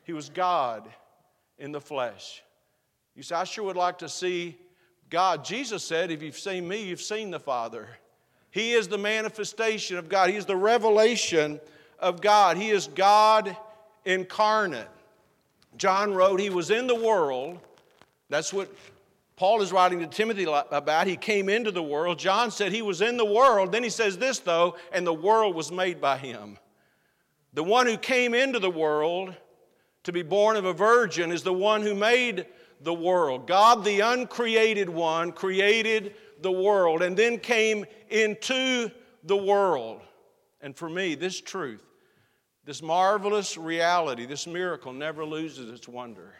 He 0.04 0.14
was 0.14 0.30
God 0.30 0.88
in 1.60 1.72
the 1.72 1.82
flesh. 1.82 2.44
You 3.16 3.24
say, 3.24 3.36
I 3.36 3.44
sure 3.46 3.64
would 3.66 3.76
like 3.76 3.98
to 4.00 4.10
see 4.10 4.58
God. 5.10 5.44
Jesus 5.44 5.84
said, 5.84 6.12
If 6.12 6.22
you've 6.22 6.38
seen 6.38 6.68
me, 6.68 6.84
you've 6.84 7.02
seen 7.02 7.32
the 7.32 7.40
Father. 7.40 7.88
He 8.52 8.74
is 8.74 8.88
the 8.88 8.98
manifestation 8.98 9.98
of 9.98 10.08
God, 10.08 10.30
He 10.30 10.36
is 10.36 10.46
the 10.46 10.56
revelation 10.56 11.60
of 12.00 12.22
God. 12.22 12.58
He 12.58 12.70
is 12.70 12.88
God 12.88 13.56
incarnate. 14.06 14.88
John 15.78 16.14
wrote, 16.14 16.40
He 16.40 16.50
was 16.50 16.72
in 16.72 16.88
the 16.88 16.96
world. 16.96 17.60
That's 18.30 18.52
what 18.52 18.70
Paul 19.36 19.62
is 19.62 19.72
writing 19.72 20.00
to 20.00 20.08
Timothy 20.08 20.46
about. 20.46 21.08
He 21.08 21.16
came 21.16 21.48
into 21.48 21.72
the 21.72 21.84
world. 21.84 22.20
John 22.20 22.52
said 22.52 22.72
he 22.72 22.82
was 22.82 23.02
in 23.02 23.18
the 23.18 23.26
world. 23.26 23.72
Then 23.72 23.84
he 23.84 23.90
says 23.90 24.18
this, 24.18 24.40
though, 24.40 24.76
and 24.92 25.06
the 25.06 25.14
world 25.14 25.56
was 25.56 25.72
made 25.72 26.02
by 26.02 26.18
him. 26.18 26.58
The 27.54 27.64
one 27.64 27.86
who 27.86 27.98
came 27.98 28.34
into 28.34 28.60
the 28.60 28.70
world 28.70 29.36
to 30.04 30.12
be 30.12 30.24
born 30.24 30.58
of 30.58 30.66
a 30.66 30.74
virgin 30.74 31.32
is 31.32 31.44
the 31.44 31.54
one 31.54 31.82
who 31.82 31.94
made 31.94 32.48
the 32.82 32.94
world. 32.94 33.48
God, 33.48 33.84
the 33.84 34.00
uncreated 34.02 34.90
one, 34.90 35.32
created 35.32 36.16
the 36.42 36.52
world 36.52 37.02
and 37.02 37.16
then 37.16 37.40
came 37.40 37.86
into 38.10 38.90
the 39.24 39.38
world. 39.38 40.02
And 40.62 40.76
for 40.76 40.90
me, 40.90 41.16
this 41.16 41.40
truth, 41.40 41.84
this 42.68 42.82
marvelous 42.82 43.58
reality, 43.58 44.26
this 44.26 44.46
miracle 44.46 44.92
never 44.92 45.24
loses 45.24 45.72
its 45.72 45.88
wonder. 45.88 46.34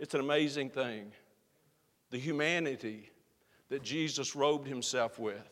It's 0.00 0.12
an 0.12 0.18
amazing 0.18 0.70
thing. 0.70 1.12
The 2.10 2.18
humanity 2.18 3.08
that 3.68 3.84
Jesus 3.84 4.34
robed 4.34 4.66
himself 4.66 5.16
with, 5.20 5.48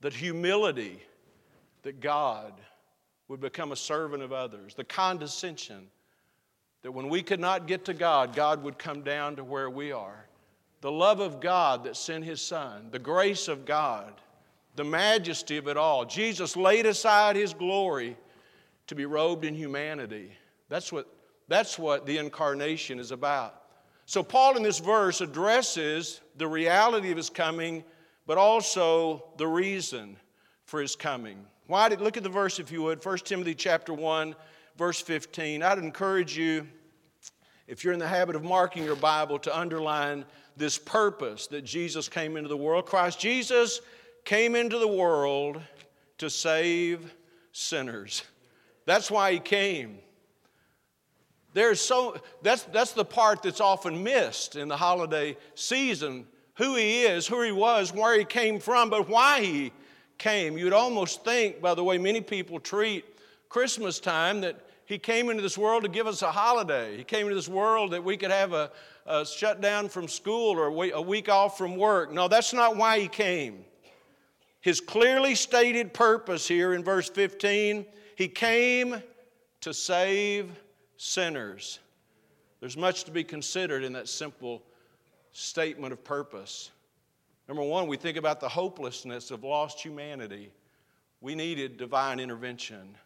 the 0.00 0.10
humility 0.10 1.02
that 1.82 1.98
God 1.98 2.52
would 3.26 3.40
become 3.40 3.72
a 3.72 3.76
servant 3.76 4.22
of 4.22 4.32
others, 4.32 4.74
the 4.76 4.84
condescension 4.84 5.88
that 6.82 6.92
when 6.92 7.08
we 7.08 7.20
could 7.20 7.40
not 7.40 7.66
get 7.66 7.84
to 7.86 7.94
God, 7.94 8.36
God 8.36 8.62
would 8.62 8.78
come 8.78 9.02
down 9.02 9.34
to 9.34 9.42
where 9.42 9.68
we 9.68 9.90
are. 9.90 10.24
The 10.82 10.92
love 10.92 11.18
of 11.18 11.40
God 11.40 11.82
that 11.82 11.96
sent 11.96 12.24
His 12.24 12.40
Son, 12.40 12.90
the 12.92 12.98
grace 13.00 13.48
of 13.48 13.64
God, 13.64 14.12
the 14.76 14.84
majesty 14.84 15.56
of 15.56 15.66
it 15.66 15.76
all. 15.76 16.04
Jesus 16.04 16.56
laid 16.56 16.86
aside 16.86 17.34
His 17.34 17.52
glory 17.52 18.16
to 18.86 18.94
be 18.94 19.06
robed 19.06 19.44
in 19.44 19.54
humanity. 19.54 20.32
That's 20.68 20.92
what, 20.92 21.06
that's 21.48 21.78
what 21.78 22.06
the 22.06 22.18
incarnation 22.18 22.98
is 22.98 23.10
about. 23.10 23.62
So, 24.06 24.22
Paul 24.22 24.56
in 24.56 24.62
this 24.62 24.78
verse 24.78 25.20
addresses 25.20 26.20
the 26.36 26.48
reality 26.48 27.10
of 27.10 27.16
His 27.16 27.30
coming, 27.30 27.84
but 28.26 28.38
also 28.38 29.24
the 29.36 29.46
reason 29.46 30.16
for 30.64 30.80
His 30.80 30.96
coming. 30.96 31.44
Why 31.66 31.88
did, 31.88 32.00
look 32.00 32.16
at 32.16 32.22
the 32.22 32.28
verse 32.28 32.58
if 32.58 32.72
you 32.72 32.82
would, 32.82 33.04
1 33.04 33.18
Timothy 33.18 33.54
chapter 33.54 33.94
1 33.94 34.34
verse 34.76 35.00
15. 35.00 35.62
I'd 35.62 35.78
encourage 35.78 36.36
you, 36.36 36.66
if 37.66 37.84
you're 37.84 37.92
in 37.92 37.98
the 37.98 38.08
habit 38.08 38.36
of 38.36 38.42
marking 38.42 38.84
your 38.84 38.96
Bible, 38.96 39.38
to 39.40 39.56
underline 39.58 40.24
this 40.56 40.78
purpose 40.78 41.46
that 41.48 41.62
Jesus 41.62 42.08
came 42.08 42.36
into 42.36 42.48
the 42.48 42.56
world. 42.56 42.86
Christ 42.86 43.18
Jesus 43.18 43.80
came 44.24 44.54
into 44.54 44.78
the 44.78 44.88
world 44.88 45.60
to 46.18 46.28
save 46.28 47.14
sinners. 47.52 48.22
That's 48.84 49.10
why 49.10 49.32
he 49.32 49.38
came. 49.38 49.98
There's 51.54 51.80
so 51.80 52.16
that's 52.42 52.62
that's 52.64 52.92
the 52.92 53.04
part 53.04 53.42
that's 53.42 53.60
often 53.60 54.02
missed 54.02 54.56
in 54.56 54.68
the 54.68 54.76
holiday 54.76 55.36
season. 55.54 56.26
Who 56.56 56.76
he 56.76 57.04
is, 57.04 57.26
who 57.26 57.42
he 57.42 57.52
was, 57.52 57.94
where 57.94 58.18
he 58.18 58.24
came 58.24 58.60
from, 58.60 58.90
but 58.90 59.08
why 59.08 59.40
he 59.40 59.72
came. 60.18 60.56
You'd 60.56 60.72
almost 60.72 61.24
think, 61.24 61.60
by 61.60 61.74
the 61.74 61.82
way 61.82 61.98
many 61.98 62.20
people 62.20 62.60
treat 62.60 63.04
Christmas 63.52 64.00
time 64.00 64.40
that 64.40 64.56
He 64.86 64.98
came 64.98 65.30
into 65.30 65.42
this 65.42 65.58
world 65.58 65.82
to 65.82 65.88
give 65.88 66.06
us 66.06 66.22
a 66.22 66.32
holiday. 66.32 66.96
He 66.96 67.04
came 67.04 67.24
into 67.24 67.34
this 67.34 67.48
world 67.48 67.92
that 67.92 68.02
we 68.02 68.16
could 68.16 68.30
have 68.30 68.52
a, 68.52 68.70
a 69.06 69.26
shutdown 69.26 69.88
from 69.88 70.08
school 70.08 70.58
or 70.58 70.68
a 70.68 71.02
week 71.02 71.28
off 71.28 71.58
from 71.58 71.76
work. 71.76 72.12
No, 72.12 72.28
that's 72.28 72.52
not 72.52 72.76
why 72.76 72.98
He 72.98 73.08
came. 73.08 73.64
His 74.60 74.80
clearly 74.80 75.34
stated 75.34 75.92
purpose 75.92 76.48
here 76.48 76.72
in 76.72 76.82
verse 76.82 77.10
15 77.10 77.84
He 78.16 78.28
came 78.28 79.02
to 79.62 79.72
save 79.72 80.50
sinners. 80.96 81.78
There's 82.60 82.76
much 82.76 83.04
to 83.04 83.10
be 83.10 83.24
considered 83.24 83.84
in 83.84 83.92
that 83.94 84.08
simple 84.08 84.62
statement 85.32 85.92
of 85.92 86.04
purpose. 86.04 86.70
Number 87.48 87.62
one, 87.62 87.86
we 87.86 87.96
think 87.96 88.16
about 88.16 88.40
the 88.40 88.48
hopelessness 88.48 89.30
of 89.30 89.44
lost 89.44 89.80
humanity. 89.80 90.50
We 91.20 91.34
needed 91.34 91.76
divine 91.76 92.20
intervention. 92.20 92.96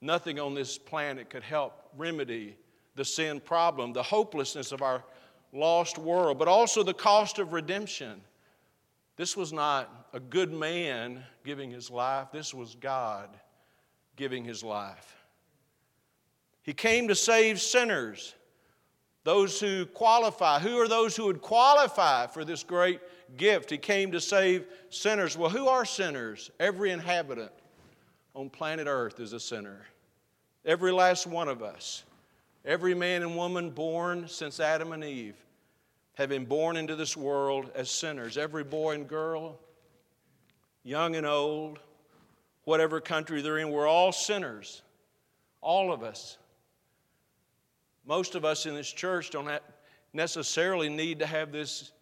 Nothing 0.00 0.40
on 0.40 0.54
this 0.54 0.76
planet 0.76 1.30
could 1.30 1.42
help 1.42 1.90
remedy 1.96 2.56
the 2.96 3.04
sin 3.04 3.40
problem, 3.40 3.92
the 3.92 4.02
hopelessness 4.02 4.72
of 4.72 4.82
our 4.82 5.04
lost 5.52 5.96
world, 5.96 6.38
but 6.38 6.48
also 6.48 6.82
the 6.82 6.92
cost 6.92 7.38
of 7.38 7.52
redemption. 7.52 8.20
This 9.16 9.36
was 9.36 9.52
not 9.52 10.08
a 10.12 10.20
good 10.20 10.52
man 10.52 11.22
giving 11.44 11.70
his 11.70 11.90
life, 11.90 12.28
this 12.32 12.52
was 12.52 12.74
God 12.74 13.28
giving 14.16 14.44
his 14.44 14.62
life. 14.62 15.16
He 16.62 16.72
came 16.72 17.08
to 17.08 17.14
save 17.14 17.60
sinners, 17.60 18.34
those 19.24 19.58
who 19.58 19.86
qualify. 19.86 20.58
Who 20.60 20.78
are 20.78 20.88
those 20.88 21.16
who 21.16 21.26
would 21.26 21.40
qualify 21.40 22.26
for 22.26 22.44
this 22.44 22.62
great 22.62 23.00
gift? 23.36 23.70
He 23.70 23.78
came 23.78 24.12
to 24.12 24.20
save 24.20 24.66
sinners. 24.90 25.36
Well, 25.36 25.50
who 25.50 25.66
are 25.68 25.84
sinners? 25.84 26.50
Every 26.60 26.90
inhabitant 26.90 27.52
on 28.34 28.50
planet 28.50 28.86
Earth 28.86 29.20
is 29.20 29.32
a 29.32 29.40
sinner. 29.40 29.86
Every 30.64 30.92
last 30.92 31.26
one 31.26 31.48
of 31.48 31.62
us, 31.62 32.04
every 32.64 32.94
man 32.94 33.22
and 33.22 33.36
woman 33.36 33.70
born 33.70 34.28
since 34.28 34.60
Adam 34.60 34.92
and 34.92 35.02
Eve, 35.02 35.36
have 36.14 36.28
been 36.28 36.44
born 36.44 36.76
into 36.76 36.94
this 36.94 37.16
world 37.16 37.70
as 37.74 37.90
sinners. 37.90 38.38
Every 38.38 38.62
boy 38.64 38.94
and 38.94 39.08
girl, 39.08 39.58
young 40.84 41.16
and 41.16 41.26
old, 41.26 41.80
whatever 42.64 43.00
country 43.00 43.42
they're 43.42 43.58
in. 43.58 43.70
We're 43.70 43.88
all 43.88 44.12
sinners, 44.12 44.82
all 45.60 45.92
of 45.92 46.02
us. 46.02 46.38
Most 48.04 48.34
of 48.34 48.44
us 48.44 48.66
in 48.66 48.74
this 48.74 48.90
church 48.90 49.30
don't 49.30 49.48
necessarily 50.12 50.88
need 50.88 51.20
to 51.20 51.26
have 51.26 51.52
this 51.52 51.92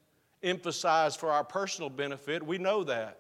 emphasized 0.42 1.20
for 1.20 1.30
our 1.30 1.44
personal 1.44 1.90
benefit. 1.90 2.44
We 2.44 2.58
know 2.58 2.84
that. 2.84 3.18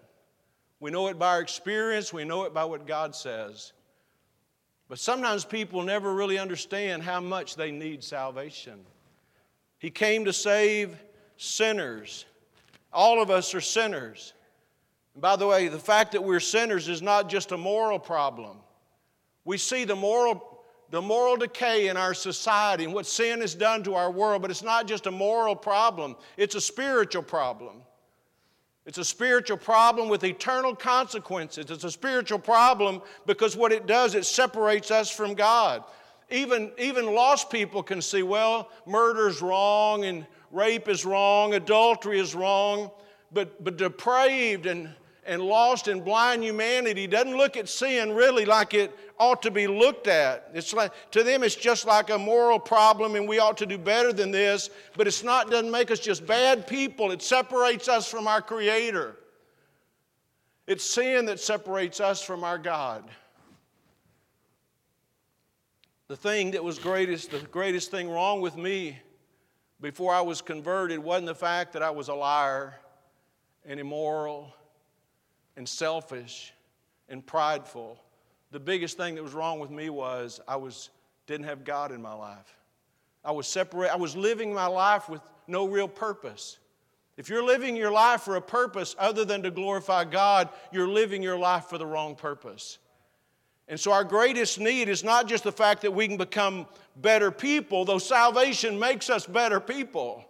We 0.80 0.90
know 0.90 1.08
it 1.08 1.18
by 1.18 1.34
our 1.34 1.40
experience, 1.40 2.12
we 2.12 2.24
know 2.24 2.44
it 2.44 2.54
by 2.54 2.64
what 2.64 2.86
God 2.86 3.14
says. 3.14 3.72
But 4.88 4.98
sometimes 4.98 5.44
people 5.44 5.82
never 5.82 6.12
really 6.12 6.38
understand 6.38 7.02
how 7.02 7.20
much 7.20 7.54
they 7.54 7.70
need 7.70 8.02
salvation. 8.02 8.80
He 9.78 9.90
came 9.90 10.24
to 10.24 10.32
save 10.32 10.96
sinners. 11.36 12.24
All 12.92 13.22
of 13.22 13.30
us 13.30 13.54
are 13.54 13.60
sinners. 13.60 14.32
By 15.20 15.36
the 15.36 15.46
way, 15.46 15.68
the 15.68 15.78
fact 15.78 16.12
that 16.12 16.24
we're 16.24 16.40
sinners 16.40 16.88
is 16.88 17.02
not 17.02 17.28
just 17.28 17.52
a 17.52 17.56
moral 17.56 17.98
problem. 17.98 18.56
We 19.44 19.58
see 19.58 19.84
the 19.84 19.96
moral, 19.96 20.62
the 20.90 21.02
moral 21.02 21.36
decay 21.36 21.88
in 21.88 21.96
our 21.96 22.14
society 22.14 22.84
and 22.84 22.94
what 22.94 23.06
sin 23.06 23.40
has 23.42 23.54
done 23.54 23.82
to 23.84 23.94
our 23.94 24.10
world, 24.10 24.40
but 24.40 24.50
it's 24.50 24.62
not 24.62 24.86
just 24.86 25.06
a 25.06 25.10
moral 25.10 25.54
problem, 25.54 26.16
it's 26.36 26.54
a 26.54 26.60
spiritual 26.60 27.22
problem. 27.22 27.82
It's 28.86 28.96
a 28.98 29.04
spiritual 29.04 29.58
problem 29.58 30.08
with 30.08 30.24
eternal 30.24 30.74
consequences. 30.74 31.70
It's 31.70 31.84
a 31.84 31.90
spiritual 31.90 32.38
problem 32.38 33.02
because 33.26 33.54
what 33.54 33.72
it 33.72 33.86
does, 33.86 34.14
it 34.14 34.24
separates 34.24 34.90
us 34.90 35.10
from 35.10 35.34
God. 35.34 35.84
Even, 36.30 36.72
even 36.78 37.14
lost 37.14 37.50
people 37.50 37.82
can 37.82 38.00
see, 38.00 38.22
well, 38.22 38.70
murder 38.86 39.28
is 39.28 39.42
wrong 39.42 40.06
and 40.06 40.26
rape 40.50 40.88
is 40.88 41.04
wrong, 41.04 41.54
adultery 41.54 42.18
is 42.18 42.34
wrong, 42.34 42.90
but, 43.32 43.62
but 43.62 43.76
depraved 43.76 44.66
and 44.66 44.88
and 45.26 45.42
lost 45.42 45.88
and 45.88 46.04
blind 46.04 46.42
humanity 46.42 47.06
doesn't 47.06 47.36
look 47.36 47.56
at 47.56 47.68
sin 47.68 48.12
really 48.12 48.44
like 48.44 48.74
it 48.74 48.96
ought 49.18 49.42
to 49.42 49.50
be 49.50 49.66
looked 49.66 50.06
at. 50.06 50.50
It's 50.54 50.72
like, 50.72 50.92
to 51.10 51.22
them, 51.22 51.42
it's 51.42 51.54
just 51.54 51.86
like 51.86 52.08
a 52.08 52.18
moral 52.18 52.58
problem, 52.58 53.14
and 53.14 53.28
we 53.28 53.38
ought 53.38 53.58
to 53.58 53.66
do 53.66 53.76
better 53.76 54.12
than 54.12 54.30
this. 54.30 54.70
But 54.96 55.06
it's 55.06 55.22
not 55.22 55.50
doesn't 55.50 55.70
make 55.70 55.90
us 55.90 56.00
just 56.00 56.26
bad 56.26 56.66
people. 56.66 57.10
It 57.10 57.20
separates 57.20 57.86
us 57.86 58.10
from 58.10 58.26
our 58.26 58.40
Creator. 58.40 59.16
It's 60.66 60.84
sin 60.84 61.26
that 61.26 61.38
separates 61.38 62.00
us 62.00 62.22
from 62.22 62.44
our 62.44 62.58
God. 62.58 63.04
The 66.08 66.16
thing 66.16 66.52
that 66.52 66.64
was 66.64 66.78
greatest, 66.78 67.30
the 67.30 67.40
greatest 67.40 67.90
thing 67.90 68.08
wrong 68.08 68.40
with 68.40 68.56
me 68.56 68.98
before 69.80 70.14
I 70.14 70.22
was 70.22 70.40
converted 70.40 70.98
wasn't 70.98 71.26
the 71.26 71.34
fact 71.34 71.74
that 71.74 71.82
I 71.82 71.90
was 71.90 72.08
a 72.08 72.14
liar 72.14 72.74
and 73.66 73.78
immoral 73.78 74.54
and 75.56 75.68
selfish 75.68 76.52
and 77.08 77.24
prideful. 77.24 78.00
The 78.50 78.60
biggest 78.60 78.96
thing 78.96 79.14
that 79.14 79.22
was 79.22 79.32
wrong 79.32 79.58
with 79.60 79.70
me 79.70 79.90
was 79.90 80.40
I 80.48 80.56
was, 80.56 80.90
didn't 81.26 81.46
have 81.46 81.64
God 81.64 81.92
in 81.92 82.00
my 82.02 82.14
life. 82.14 82.56
I 83.24 83.32
was 83.32 83.46
separate. 83.46 83.92
I 83.92 83.96
was 83.96 84.16
living 84.16 84.54
my 84.54 84.66
life 84.66 85.08
with 85.08 85.20
no 85.46 85.66
real 85.66 85.88
purpose. 85.88 86.58
If 87.16 87.28
you're 87.28 87.44
living 87.44 87.76
your 87.76 87.90
life 87.90 88.22
for 88.22 88.36
a 88.36 88.40
purpose 88.40 88.96
other 88.98 89.24
than 89.24 89.42
to 89.42 89.50
glorify 89.50 90.04
God, 90.04 90.48
you're 90.72 90.88
living 90.88 91.22
your 91.22 91.38
life 91.38 91.64
for 91.66 91.76
the 91.76 91.84
wrong 91.84 92.14
purpose. 92.14 92.78
And 93.68 93.78
so, 93.78 93.92
our 93.92 94.04
greatest 94.04 94.58
need 94.58 94.88
is 94.88 95.04
not 95.04 95.28
just 95.28 95.44
the 95.44 95.52
fact 95.52 95.82
that 95.82 95.92
we 95.92 96.08
can 96.08 96.16
become 96.16 96.66
better 96.96 97.30
people, 97.30 97.84
though 97.84 97.98
salvation 97.98 98.78
makes 98.78 99.10
us 99.10 99.26
better 99.26 99.60
people, 99.60 100.24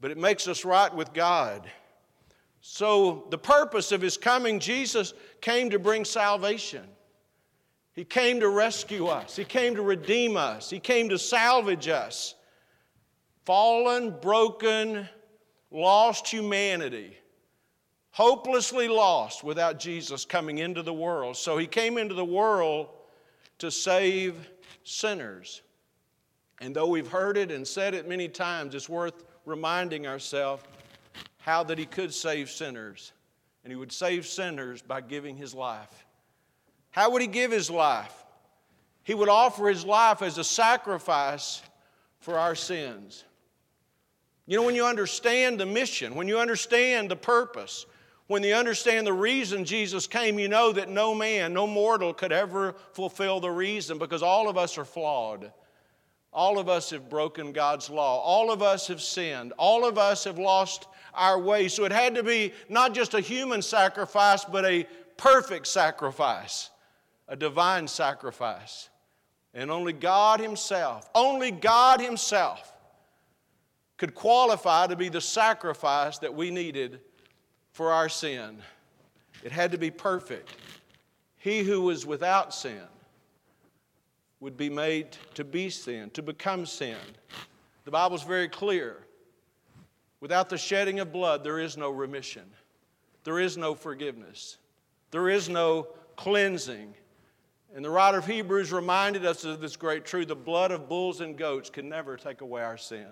but 0.00 0.10
it 0.10 0.18
makes 0.18 0.48
us 0.48 0.64
right 0.64 0.92
with 0.92 1.12
God. 1.12 1.70
So, 2.66 3.26
the 3.28 3.36
purpose 3.36 3.92
of 3.92 4.00
his 4.00 4.16
coming, 4.16 4.58
Jesus 4.58 5.12
came 5.42 5.68
to 5.68 5.78
bring 5.78 6.06
salvation. 6.06 6.82
He 7.92 8.06
came 8.06 8.40
to 8.40 8.48
rescue 8.48 9.06
us, 9.06 9.36
he 9.36 9.44
came 9.44 9.74
to 9.74 9.82
redeem 9.82 10.38
us, 10.38 10.70
he 10.70 10.80
came 10.80 11.10
to 11.10 11.18
salvage 11.18 11.88
us. 11.88 12.34
Fallen, 13.44 14.16
broken, 14.18 15.06
lost 15.70 16.26
humanity, 16.26 17.18
hopelessly 18.12 18.88
lost 18.88 19.44
without 19.44 19.78
Jesus 19.78 20.24
coming 20.24 20.56
into 20.56 20.80
the 20.80 20.94
world. 20.94 21.36
So, 21.36 21.58
he 21.58 21.66
came 21.66 21.98
into 21.98 22.14
the 22.14 22.24
world 22.24 22.88
to 23.58 23.70
save 23.70 24.48
sinners. 24.84 25.60
And 26.62 26.74
though 26.74 26.88
we've 26.88 27.08
heard 27.08 27.36
it 27.36 27.50
and 27.50 27.68
said 27.68 27.92
it 27.92 28.08
many 28.08 28.26
times, 28.26 28.74
it's 28.74 28.88
worth 28.88 29.22
reminding 29.44 30.06
ourselves 30.06 30.64
how 31.44 31.62
that 31.62 31.76
he 31.76 31.84
could 31.84 32.14
save 32.14 32.48
sinners. 32.48 33.12
And 33.62 33.70
he 33.70 33.76
would 33.76 33.92
save 33.92 34.24
sinners 34.26 34.80
by 34.80 35.02
giving 35.02 35.36
his 35.36 35.52
life. 35.52 36.06
How 36.90 37.10
would 37.10 37.20
he 37.20 37.28
give 37.28 37.50
his 37.50 37.70
life? 37.70 38.14
He 39.02 39.12
would 39.12 39.28
offer 39.28 39.68
his 39.68 39.84
life 39.84 40.22
as 40.22 40.38
a 40.38 40.44
sacrifice 40.44 41.60
for 42.20 42.38
our 42.38 42.54
sins. 42.54 43.24
You 44.46 44.56
know, 44.56 44.62
when 44.62 44.74
you 44.74 44.86
understand 44.86 45.60
the 45.60 45.66
mission, 45.66 46.14
when 46.14 46.28
you 46.28 46.38
understand 46.38 47.10
the 47.10 47.16
purpose, 47.16 47.84
when 48.26 48.42
you 48.42 48.54
understand 48.54 49.06
the 49.06 49.12
reason 49.12 49.66
Jesus 49.66 50.06
came, 50.06 50.38
you 50.38 50.48
know 50.48 50.72
that 50.72 50.88
no 50.88 51.14
man, 51.14 51.52
no 51.52 51.66
mortal 51.66 52.14
could 52.14 52.32
ever 52.32 52.74
fulfill 52.92 53.40
the 53.40 53.50
reason 53.50 53.98
because 53.98 54.22
all 54.22 54.48
of 54.48 54.56
us 54.56 54.78
are 54.78 54.86
flawed. 54.86 55.52
All 56.34 56.58
of 56.58 56.68
us 56.68 56.90
have 56.90 57.08
broken 57.08 57.52
God's 57.52 57.88
law. 57.88 58.20
All 58.20 58.50
of 58.50 58.60
us 58.60 58.88
have 58.88 59.00
sinned. 59.00 59.52
All 59.56 59.86
of 59.86 59.96
us 59.96 60.24
have 60.24 60.36
lost 60.36 60.88
our 61.14 61.38
way. 61.38 61.68
So 61.68 61.84
it 61.84 61.92
had 61.92 62.16
to 62.16 62.24
be 62.24 62.52
not 62.68 62.92
just 62.92 63.14
a 63.14 63.20
human 63.20 63.62
sacrifice, 63.62 64.44
but 64.44 64.64
a 64.64 64.84
perfect 65.16 65.68
sacrifice, 65.68 66.70
a 67.28 67.36
divine 67.36 67.86
sacrifice. 67.86 68.90
And 69.54 69.70
only 69.70 69.92
God 69.92 70.40
Himself, 70.40 71.08
only 71.14 71.52
God 71.52 72.00
Himself 72.00 72.72
could 73.96 74.16
qualify 74.16 74.88
to 74.88 74.96
be 74.96 75.08
the 75.08 75.20
sacrifice 75.20 76.18
that 76.18 76.34
we 76.34 76.50
needed 76.50 77.00
for 77.70 77.92
our 77.92 78.08
sin. 78.08 78.58
It 79.44 79.52
had 79.52 79.70
to 79.70 79.78
be 79.78 79.92
perfect. 79.92 80.56
He 81.36 81.62
who 81.62 81.82
was 81.82 82.04
without 82.04 82.52
sin 82.52 82.80
would 84.40 84.56
be 84.56 84.70
made 84.70 85.16
to 85.34 85.44
be 85.44 85.70
sin, 85.70 86.10
to 86.10 86.22
become 86.22 86.66
sin. 86.66 86.96
The 87.84 87.90
Bible's 87.90 88.22
very 88.22 88.48
clear. 88.48 88.98
Without 90.20 90.48
the 90.48 90.58
shedding 90.58 91.00
of 91.00 91.12
blood, 91.12 91.44
there 91.44 91.58
is 91.58 91.76
no 91.76 91.90
remission, 91.90 92.44
there 93.24 93.38
is 93.38 93.56
no 93.56 93.74
forgiveness, 93.74 94.58
there 95.10 95.28
is 95.28 95.48
no 95.48 95.88
cleansing. 96.16 96.94
And 97.74 97.84
the 97.84 97.90
writer 97.90 98.18
of 98.18 98.26
Hebrews 98.26 98.72
reminded 98.72 99.26
us 99.26 99.44
of 99.44 99.60
this 99.60 99.76
great 99.76 100.04
truth 100.04 100.28
the 100.28 100.36
blood 100.36 100.70
of 100.70 100.88
bulls 100.88 101.20
and 101.20 101.36
goats 101.36 101.70
can 101.70 101.88
never 101.88 102.16
take 102.16 102.40
away 102.40 102.62
our 102.62 102.78
sin. 102.78 103.10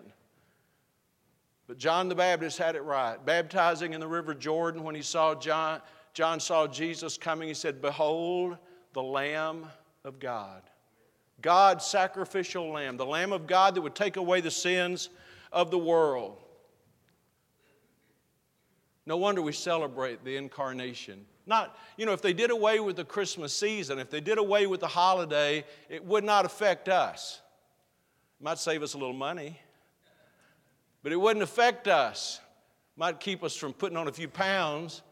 But 1.67 1.79
John 1.79 2.09
the 2.09 2.15
Baptist 2.15 2.59
had 2.59 2.77
it 2.77 2.83
right. 2.83 3.25
Baptizing 3.25 3.93
in 3.93 4.01
the 4.01 4.07
river 4.07 4.35
Jordan, 4.35 4.83
when 4.83 4.95
he 4.95 5.03
saw 5.03 5.35
John, 5.35 5.81
John 6.15 6.39
saw 6.39 6.67
Jesus 6.67 7.17
coming, 7.17 7.49
he 7.49 7.55
said, 7.55 7.81
Behold 7.81 8.57
the 8.93 9.03
Lamb 9.03 9.67
of 10.05 10.19
God. 10.19 10.63
God's 11.43 11.85
sacrificial 11.85 12.71
lamb, 12.71 12.97
the 12.97 13.05
Lamb 13.05 13.33
of 13.33 13.47
God 13.47 13.75
that 13.75 13.83
would 13.83 13.95
take 13.95 14.17
away 14.17 14.41
the 14.41 14.51
sins 14.51 15.11
of 15.53 15.71
the 15.71 15.79
world. 15.79 16.39
No 19.05 19.17
wonder 19.17 19.43
we 19.43 19.53
celebrate 19.53 20.25
the 20.25 20.37
incarnation. 20.37 21.27
Not, 21.45 21.77
you 21.97 22.07
know, 22.07 22.13
if 22.13 22.23
they 22.23 22.33
did 22.33 22.51
away 22.51 22.79
with 22.79 22.97
the 22.97 23.05
Christmas 23.05 23.53
season, 23.53 23.99
if 23.99 24.11
they 24.11 24.21
did 24.21 24.39
away 24.39 24.69
with 24.69 24.81
the 24.81 24.89
holiday, 24.89 25.65
it 25.89 26.05
would 26.05 26.23
not 26.23 26.45
affect 26.45 26.89
us. 26.89 27.41
It 28.41 28.45
might 28.45 28.59
save 28.59 28.83
us 28.83 28.95
a 28.95 28.99
little 28.99 29.13
money, 29.13 29.59
but 31.03 31.11
it 31.11 31.17
wouldn't 31.17 31.43
affect 31.43 31.89
us. 31.89 32.41
It 32.97 33.01
might 33.01 33.19
keep 33.19 33.43
us 33.43 33.57
from 33.57 33.73
putting 33.73 33.97
on 33.97 34.07
a 34.07 34.13
few 34.13 34.29
pounds, 34.29 35.03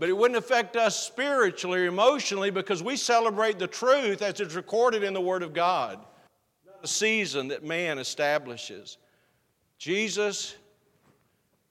but 0.00 0.08
it 0.08 0.16
wouldn't 0.16 0.38
affect 0.38 0.76
us 0.76 0.98
spiritually 0.98 1.80
or 1.80 1.86
emotionally 1.86 2.50
because 2.50 2.82
we 2.82 2.96
celebrate 2.96 3.58
the 3.58 3.66
truth 3.66 4.22
as 4.22 4.40
it's 4.40 4.54
recorded 4.54 5.04
in 5.04 5.12
the 5.12 5.20
Word 5.20 5.42
of 5.42 5.52
God, 5.52 5.98
not 6.66 6.80
the 6.80 6.88
season 6.88 7.48
that 7.48 7.62
man 7.62 7.98
establishes. 7.98 8.96
Jesus 9.76 10.56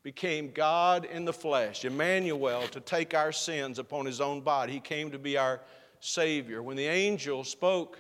became 0.04 0.52
God 0.52 1.06
in 1.06 1.26
the 1.26 1.34
flesh, 1.34 1.86
Emmanuel, 1.86 2.68
to 2.68 2.80
take 2.80 3.16
our 3.16 3.32
sins 3.32 3.80
upon 3.80 4.06
his 4.06 4.22
own 4.22 4.42
body. 4.42 4.74
He 4.74 4.80
came 4.80 5.10
to 5.10 5.18
be 5.18 5.36
our 5.36 5.60
Savior. 6.00 6.62
When 6.62 6.78
the 6.78 6.86
angel 6.86 7.44
spoke 7.44 7.98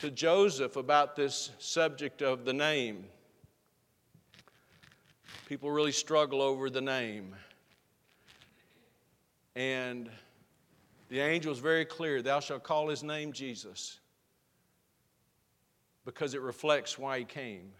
to 0.00 0.10
Joseph 0.10 0.76
about 0.76 1.16
this 1.16 1.48
subject 1.58 2.20
of 2.20 2.44
the 2.44 2.52
name, 2.52 3.06
people 5.46 5.70
really 5.70 5.92
struggle 5.92 6.42
over 6.42 6.68
the 6.68 6.82
name. 6.82 7.34
And 9.60 10.08
the 11.10 11.20
angel 11.20 11.52
is 11.52 11.58
very 11.58 11.84
clear 11.84 12.22
Thou 12.22 12.40
shalt 12.40 12.62
call 12.62 12.88
his 12.88 13.02
name 13.02 13.34
Jesus 13.34 14.00
because 16.06 16.32
it 16.32 16.40
reflects 16.40 16.98
why 16.98 17.18
he 17.18 17.24
came 17.26 17.72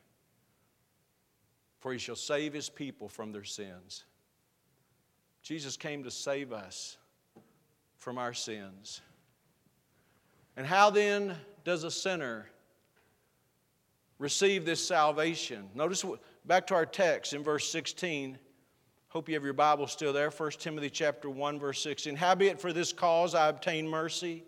for 1.78 1.90
he 1.90 1.98
shall 1.98 2.16
save 2.16 2.52
his 2.52 2.68
people 2.68 3.08
from 3.08 3.32
their 3.32 3.44
sins. 3.44 4.04
Jesus 5.42 5.78
came 5.78 6.04
to 6.04 6.10
save 6.10 6.52
us 6.52 6.98
from 7.96 8.18
our 8.18 8.34
sins. 8.34 9.00
And 10.58 10.66
how 10.66 10.90
then 10.90 11.34
does 11.64 11.84
a 11.84 11.90
sinner 11.90 12.50
receive 14.18 14.66
this 14.66 14.86
salvation? 14.86 15.70
Notice 15.74 16.04
back 16.44 16.66
to 16.66 16.74
our 16.74 16.84
text 16.84 17.32
in 17.32 17.42
verse 17.42 17.66
16. 17.70 18.38
Hope 19.10 19.28
you 19.28 19.34
have 19.34 19.42
your 19.42 19.52
Bible 19.52 19.88
still 19.88 20.12
there. 20.12 20.30
1 20.30 20.50
Timothy 20.52 20.88
chapter 20.88 21.28
1, 21.28 21.58
verse 21.58 21.82
16. 21.82 22.14
Howbeit 22.14 22.60
for 22.60 22.72
this 22.72 22.92
cause 22.92 23.34
I 23.34 23.48
obtain 23.48 23.88
mercy, 23.88 24.44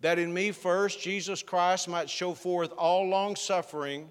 that 0.00 0.18
in 0.18 0.34
me 0.34 0.50
first 0.50 1.00
Jesus 1.00 1.40
Christ 1.40 1.88
might 1.88 2.10
show 2.10 2.34
forth 2.34 2.72
all 2.72 3.06
long 3.06 3.36
suffering 3.36 4.08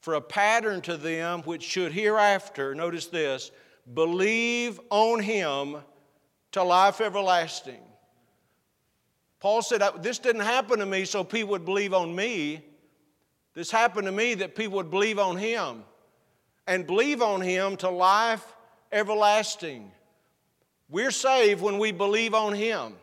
for 0.00 0.14
a 0.14 0.20
pattern 0.20 0.80
to 0.82 0.96
them 0.96 1.42
which 1.42 1.64
should 1.64 1.90
hereafter, 1.90 2.72
notice 2.72 3.06
this, 3.06 3.50
believe 3.92 4.78
on 4.90 5.18
him 5.18 5.78
to 6.52 6.62
life 6.62 7.00
everlasting. 7.00 7.82
Paul 9.40 9.60
said, 9.60 9.82
This 10.02 10.20
didn't 10.20 10.42
happen 10.42 10.78
to 10.78 10.86
me 10.86 11.04
so 11.04 11.24
people 11.24 11.50
would 11.50 11.64
believe 11.64 11.92
on 11.92 12.14
me. 12.14 12.64
This 13.54 13.72
happened 13.72 14.06
to 14.06 14.12
me 14.12 14.34
that 14.34 14.54
people 14.54 14.76
would 14.76 14.90
believe 14.92 15.18
on 15.18 15.36
him 15.36 15.82
and 16.66 16.86
believe 16.86 17.22
on 17.22 17.40
him 17.40 17.76
to 17.78 17.90
life 17.90 18.44
everlasting. 18.92 19.90
We're 20.88 21.10
saved 21.10 21.60
when 21.60 21.78
we 21.78 21.92
believe 21.92 22.34
on 22.34 22.54
him, 22.54 22.94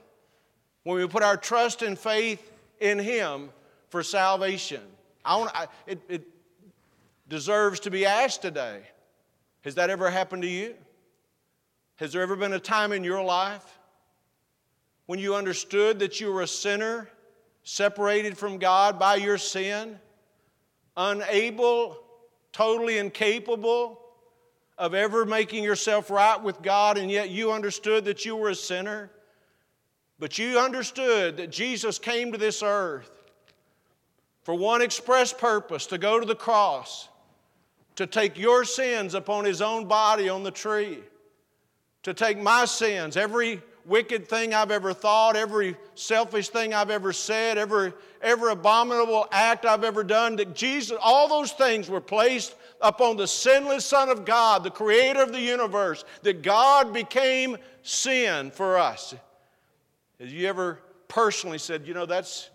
when 0.83 0.97
we 0.97 1.07
put 1.07 1.23
our 1.23 1.37
trust 1.37 1.81
and 1.81 1.97
faith 1.97 2.51
in 2.79 2.99
him 2.99 3.49
for 3.89 4.03
salvation. 4.03 4.81
I 5.25 5.37
want, 5.37 5.51
I, 5.53 5.67
it, 5.87 6.01
it 6.09 6.27
deserves 7.27 7.79
to 7.81 7.91
be 7.91 8.05
asked 8.05 8.41
today 8.41 8.81
Has 9.61 9.75
that 9.75 9.89
ever 9.89 10.09
happened 10.09 10.43
to 10.43 10.49
you? 10.49 10.75
Has 11.97 12.11
there 12.11 12.21
ever 12.21 12.35
been 12.35 12.53
a 12.53 12.59
time 12.59 12.91
in 12.91 13.03
your 13.03 13.23
life 13.23 13.79
when 15.05 15.19
you 15.19 15.35
understood 15.35 15.99
that 15.99 16.19
you 16.19 16.31
were 16.31 16.41
a 16.41 16.47
sinner, 16.47 17.09
separated 17.63 18.37
from 18.37 18.57
God 18.57 18.97
by 18.97 19.15
your 19.15 19.37
sin, 19.37 19.99
unable, 20.97 21.97
totally 22.53 22.97
incapable 22.97 23.99
of 24.77 24.93
ever 24.93 25.25
making 25.25 25.63
yourself 25.63 26.09
right 26.09 26.41
with 26.41 26.61
God, 26.61 26.97
and 26.97 27.11
yet 27.11 27.29
you 27.29 27.51
understood 27.51 28.05
that 28.05 28.23
you 28.23 28.35
were 28.35 28.49
a 28.49 28.55
sinner? 28.55 29.11
But 30.19 30.37
you 30.37 30.57
understood 30.57 31.37
that 31.37 31.51
Jesus 31.51 31.99
came 31.99 32.31
to 32.31 32.37
this 32.37 32.63
earth 32.63 33.11
for 34.43 34.55
one 34.55 34.81
express 34.81 35.33
purpose 35.33 35.85
to 35.87 35.97
go 35.97 36.19
to 36.19 36.25
the 36.25 36.35
cross, 36.35 37.09
to 37.95 38.07
take 38.07 38.39
your 38.39 38.63
sins 38.63 39.13
upon 39.13 39.43
his 39.43 39.61
own 39.61 39.85
body 39.87 40.29
on 40.29 40.43
the 40.43 40.51
tree 40.51 40.99
to 42.03 42.13
take 42.13 42.37
my 42.37 42.65
sins, 42.65 43.17
every 43.17 43.61
wicked 43.85 44.27
thing 44.27 44.53
I've 44.53 44.71
ever 44.71 44.93
thought, 44.93 45.35
every 45.35 45.75
selfish 45.95 46.49
thing 46.49 46.73
I've 46.73 46.89
ever 46.89 47.13
said, 47.13 47.57
every, 47.57 47.93
every 48.21 48.51
abominable 48.51 49.27
act 49.31 49.65
I've 49.65 49.83
ever 49.83 50.03
done, 50.03 50.35
that 50.37 50.55
Jesus, 50.55 50.97
all 51.01 51.27
those 51.27 51.51
things 51.51 51.89
were 51.89 52.01
placed 52.01 52.55
upon 52.81 53.17
the 53.17 53.27
sinless 53.27 53.85
Son 53.85 54.09
of 54.09 54.25
God, 54.25 54.63
the 54.63 54.71
creator 54.71 55.21
of 55.21 55.31
the 55.31 55.41
universe, 55.41 56.05
that 56.21 56.41
God 56.41 56.93
became 56.93 57.57
sin 57.81 58.51
for 58.51 58.77
us. 58.77 59.13
Have 60.19 60.29
you 60.29 60.47
ever 60.47 60.79
personally 61.07 61.57
said, 61.57 61.87
you 61.87 61.93
know, 61.93 62.05
that's, 62.05 62.49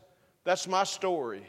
that's 0.44 0.66
my 0.66 0.84
story? 0.84 1.42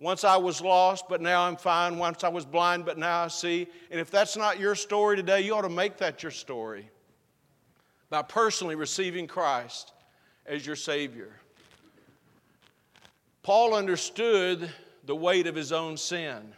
Once 0.00 0.24
I 0.24 0.36
was 0.36 0.60
lost, 0.60 1.04
but 1.08 1.20
now 1.20 1.42
I'm 1.46 1.56
fine. 1.56 1.98
Once 1.98 2.24
I 2.24 2.28
was 2.28 2.44
blind, 2.44 2.84
but 2.84 2.98
now 2.98 3.22
I 3.22 3.28
see. 3.28 3.68
And 3.90 4.00
if 4.00 4.10
that's 4.10 4.36
not 4.36 4.58
your 4.58 4.74
story 4.74 5.16
today, 5.16 5.40
you 5.40 5.54
ought 5.54 5.62
to 5.62 5.68
make 5.68 5.96
that 5.98 6.22
your 6.22 6.32
story 6.32 6.90
by 8.14 8.22
personally 8.22 8.76
receiving 8.76 9.26
Christ 9.26 9.92
as 10.46 10.64
your 10.64 10.76
Savior. 10.76 11.32
Paul 13.42 13.74
understood 13.74 14.70
the 15.04 15.16
weight 15.16 15.48
of 15.48 15.56
his 15.56 15.72
own 15.72 15.96
sin. 15.96 16.54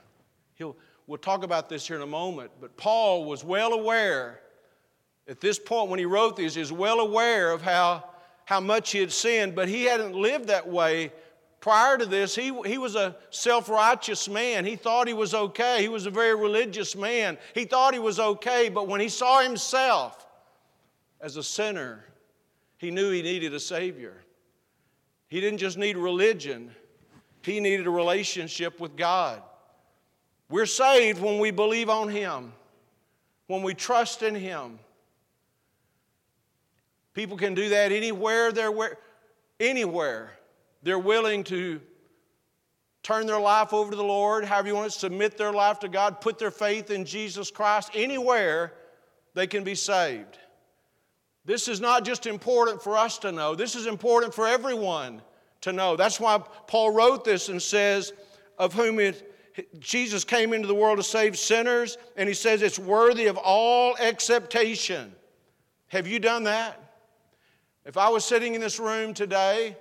He'll, 0.56 0.76
we'll 1.06 1.16
talk 1.16 1.44
about 1.44 1.70
this 1.70 1.86
here 1.86 1.96
in 1.96 2.02
a 2.02 2.06
moment, 2.06 2.50
but 2.60 2.76
Paul 2.76 3.24
was 3.24 3.42
well 3.42 3.72
aware 3.72 4.42
at 5.26 5.40
this 5.40 5.58
point 5.58 5.88
when 5.88 5.98
he 5.98 6.04
wrote 6.04 6.36
these, 6.36 6.56
he 6.56 6.60
was 6.60 6.72
well 6.72 7.00
aware 7.00 7.50
of 7.52 7.62
how, 7.62 8.04
how 8.44 8.60
much 8.60 8.92
he 8.92 8.98
had 8.98 9.10
sinned, 9.10 9.54
but 9.54 9.66
he 9.66 9.84
hadn't 9.84 10.14
lived 10.14 10.48
that 10.48 10.68
way 10.68 11.10
Prior 11.58 11.98
to 11.98 12.06
this, 12.06 12.34
he, 12.34 12.52
he 12.64 12.78
was 12.78 12.94
a 12.94 13.16
self 13.30 13.68
righteous 13.68 14.28
man. 14.28 14.64
He 14.64 14.76
thought 14.76 15.08
he 15.08 15.14
was 15.14 15.34
okay. 15.34 15.80
He 15.80 15.88
was 15.88 16.06
a 16.06 16.10
very 16.10 16.36
religious 16.36 16.94
man. 16.94 17.38
He 17.54 17.64
thought 17.64 17.92
he 17.92 17.98
was 17.98 18.20
okay, 18.20 18.68
but 18.68 18.86
when 18.86 19.00
he 19.00 19.08
saw 19.08 19.40
himself 19.40 20.25
as 21.26 21.36
a 21.36 21.42
sinner, 21.42 22.04
he 22.78 22.92
knew 22.92 23.10
he 23.10 23.20
needed 23.20 23.52
a 23.52 23.58
Savior. 23.58 24.14
He 25.26 25.40
didn't 25.40 25.58
just 25.58 25.76
need 25.76 25.96
religion, 25.96 26.70
he 27.42 27.58
needed 27.58 27.88
a 27.88 27.90
relationship 27.90 28.78
with 28.78 28.96
God. 28.96 29.42
We're 30.48 30.66
saved 30.66 31.20
when 31.20 31.40
we 31.40 31.50
believe 31.50 31.90
on 31.90 32.08
Him, 32.08 32.52
when 33.48 33.62
we 33.62 33.74
trust 33.74 34.22
in 34.22 34.36
Him. 34.36 34.78
People 37.12 37.36
can 37.36 37.54
do 37.54 37.70
that 37.70 37.90
anywhere 37.90 38.52
they're 38.52 38.70
where, 38.70 38.96
anywhere. 39.58 40.30
They're 40.84 40.98
willing 40.98 41.42
to 41.44 41.80
turn 43.02 43.26
their 43.26 43.40
life 43.40 43.72
over 43.72 43.90
to 43.90 43.96
the 43.96 44.04
Lord, 44.04 44.44
however 44.44 44.68
you 44.68 44.74
want 44.76 44.92
to 44.92 44.96
submit 44.96 45.36
their 45.36 45.52
life 45.52 45.80
to 45.80 45.88
God, 45.88 46.20
put 46.20 46.38
their 46.38 46.52
faith 46.52 46.92
in 46.92 47.04
Jesus 47.04 47.50
Christ, 47.50 47.90
anywhere 47.94 48.74
they 49.34 49.48
can 49.48 49.64
be 49.64 49.74
saved. 49.74 50.38
This 51.46 51.68
is 51.68 51.80
not 51.80 52.04
just 52.04 52.26
important 52.26 52.82
for 52.82 52.96
us 52.96 53.18
to 53.18 53.32
know, 53.32 53.54
this 53.54 53.74
is 53.74 53.86
important 53.86 54.34
for 54.34 54.46
everyone 54.46 55.22
to 55.62 55.72
know. 55.72 55.96
That's 55.96 56.20
why 56.20 56.38
Paul 56.66 56.90
wrote 56.90 57.24
this 57.24 57.48
and 57.48 57.62
says, 57.62 58.12
Of 58.58 58.74
whom 58.74 58.98
it, 58.98 59.32
Jesus 59.78 60.24
came 60.24 60.52
into 60.52 60.66
the 60.66 60.74
world 60.74 60.98
to 60.98 61.04
save 61.04 61.38
sinners, 61.38 61.96
and 62.16 62.28
he 62.28 62.34
says 62.34 62.62
it's 62.62 62.78
worthy 62.78 63.26
of 63.26 63.36
all 63.38 63.96
acceptation. 63.98 65.14
Have 65.88 66.06
you 66.06 66.18
done 66.18 66.44
that? 66.44 66.82
If 67.84 67.96
I 67.96 68.08
was 68.08 68.24
sitting 68.24 68.54
in 68.56 68.60
this 68.60 68.80
room 68.80 69.14
today 69.14 69.76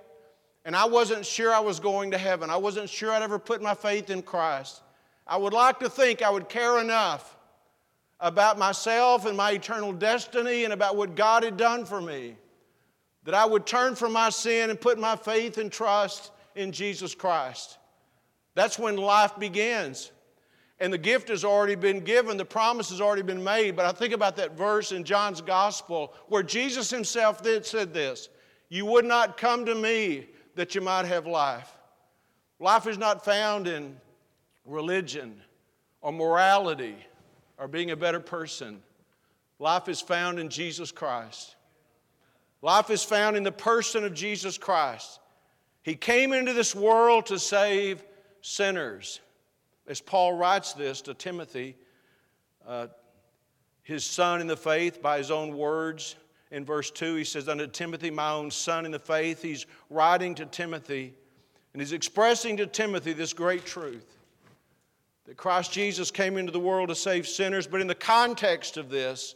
and 0.65 0.75
I 0.75 0.86
wasn't 0.86 1.25
sure 1.25 1.54
I 1.54 1.60
was 1.60 1.80
going 1.80 2.12
to 2.12 2.17
heaven. 2.17 2.49
I 2.49 2.58
wasn't 2.58 2.89
sure 2.89 3.12
I'd 3.12 3.21
ever 3.21 3.39
put 3.39 3.62
my 3.62 3.75
faith 3.75 4.10
in 4.10 4.23
Christ. 4.23 4.82
I 5.28 5.38
would 5.38 5.54
like 5.54 5.80
to 5.80 5.89
think 5.89 6.21
I 6.21 6.30
would 6.30 6.49
care 6.49 6.80
enough 6.80 7.35
about 8.25 8.57
myself 8.57 9.27
and 9.27 9.38
my 9.38 9.51
eternal 9.51 9.93
destiny 9.93 10.63
and 10.63 10.73
about 10.73 10.95
what 10.95 11.15
God 11.15 11.43
had 11.43 11.57
done 11.57 11.85
for 11.85 12.01
me 12.01 12.35
that 13.23 13.35
I 13.35 13.45
would 13.45 13.67
turn 13.67 13.93
from 13.93 14.13
my 14.13 14.31
sin 14.31 14.71
and 14.71 14.81
put 14.81 14.97
my 14.97 15.15
faith 15.15 15.59
and 15.59 15.71
trust 15.71 16.31
in 16.55 16.71
Jesus 16.71 17.13
Christ. 17.13 17.77
That's 18.55 18.79
when 18.79 18.97
life 18.97 19.38
begins. 19.38 20.11
And 20.79 20.91
the 20.91 20.97
gift 20.97 21.29
has 21.29 21.45
already 21.45 21.75
been 21.75 21.99
given, 21.99 22.35
the 22.35 22.45
promise 22.45 22.89
has 22.89 22.99
already 22.99 23.21
been 23.21 23.43
made. 23.43 23.75
But 23.75 23.85
I 23.85 23.91
think 23.91 24.11
about 24.11 24.35
that 24.38 24.57
verse 24.57 24.91
in 24.91 25.03
John's 25.03 25.41
Gospel 25.41 26.11
where 26.27 26.43
Jesus 26.43 26.89
himself 26.89 27.43
did, 27.43 27.63
said 27.63 27.93
this 27.93 28.29
You 28.69 28.88
would 28.88 29.05
not 29.05 29.38
come 29.38 29.67
to 29.67 29.75
me 29.75 30.29
that 30.55 30.73
you 30.73 30.81
might 30.81 31.05
have 31.05 31.27
life. 31.27 31.71
Life 32.59 32.88
is 32.88 32.97
not 32.97 33.23
found 33.23 33.67
in 33.67 33.95
religion 34.65 35.39
or 36.01 36.11
morality 36.11 36.95
or 37.58 37.68
being 37.68 37.91
a 37.91 37.96
better 37.96 38.20
person. 38.20 38.82
Life 39.60 39.88
is 39.88 40.02
found 40.02 40.39
in 40.39 40.50
Jesus 40.50 40.91
Christ. 40.91 41.56
Life 42.62 42.89
is 42.89 43.04
found 43.04 43.38
in 43.38 43.44
the 43.44 43.52
person 43.52 44.04
of 44.04 44.13
Jesus 44.13 44.58
Christ. 44.58 45.20
He 45.84 45.96
came 45.96 46.34
into 46.34 46.54
this 46.54 46.74
world 46.74 47.28
to 47.28 47.39
save 47.39 48.04
sinners. 48.41 49.20
As 49.88 50.02
Paul 50.02 50.34
writes 50.34 50.74
this 50.74 51.02
to 51.04 51.13
Timothy, 51.13 51.76
uh, 52.68 52.88
his 53.84 54.04
son 54.04 54.41
in 54.41 54.48
the 54.48 54.58
faith, 54.58 55.02
by 55.02 55.20
his 55.20 55.30
own 55.30 55.56
words, 55.56 56.15
in 56.52 56.65
verse 56.65 56.89
2, 56.89 57.15
he 57.15 57.24
says, 57.24 57.48
Unto 57.48 57.68
Timothy, 57.68 58.10
my 58.10 58.32
own 58.32 58.50
son 58.50 58.86
in 58.86 58.91
the 58.91 59.00
faith, 59.00 59.41
he's 59.41 59.65
writing 59.89 60.34
to 60.36 60.46
Timothy, 60.46 61.13
and 61.74 61.82
he's 61.82 61.91
expressing 61.91 62.58
to 62.58 62.65
Timothy 62.65 63.13
this 63.13 63.34
great 63.34 63.65
truth 63.65 64.14
that 65.25 65.38
Christ 65.38 65.71
Jesus 65.71 66.11
came 66.11 66.38
into 66.38 66.51
the 66.51 66.59
world 66.59 66.89
to 66.89 66.95
save 66.95 67.27
sinners, 67.27 67.67
but 67.67 67.81
in 67.81 67.88
the 67.88 67.95
context 67.95 68.77
of 68.77 68.89
this, 68.89 69.35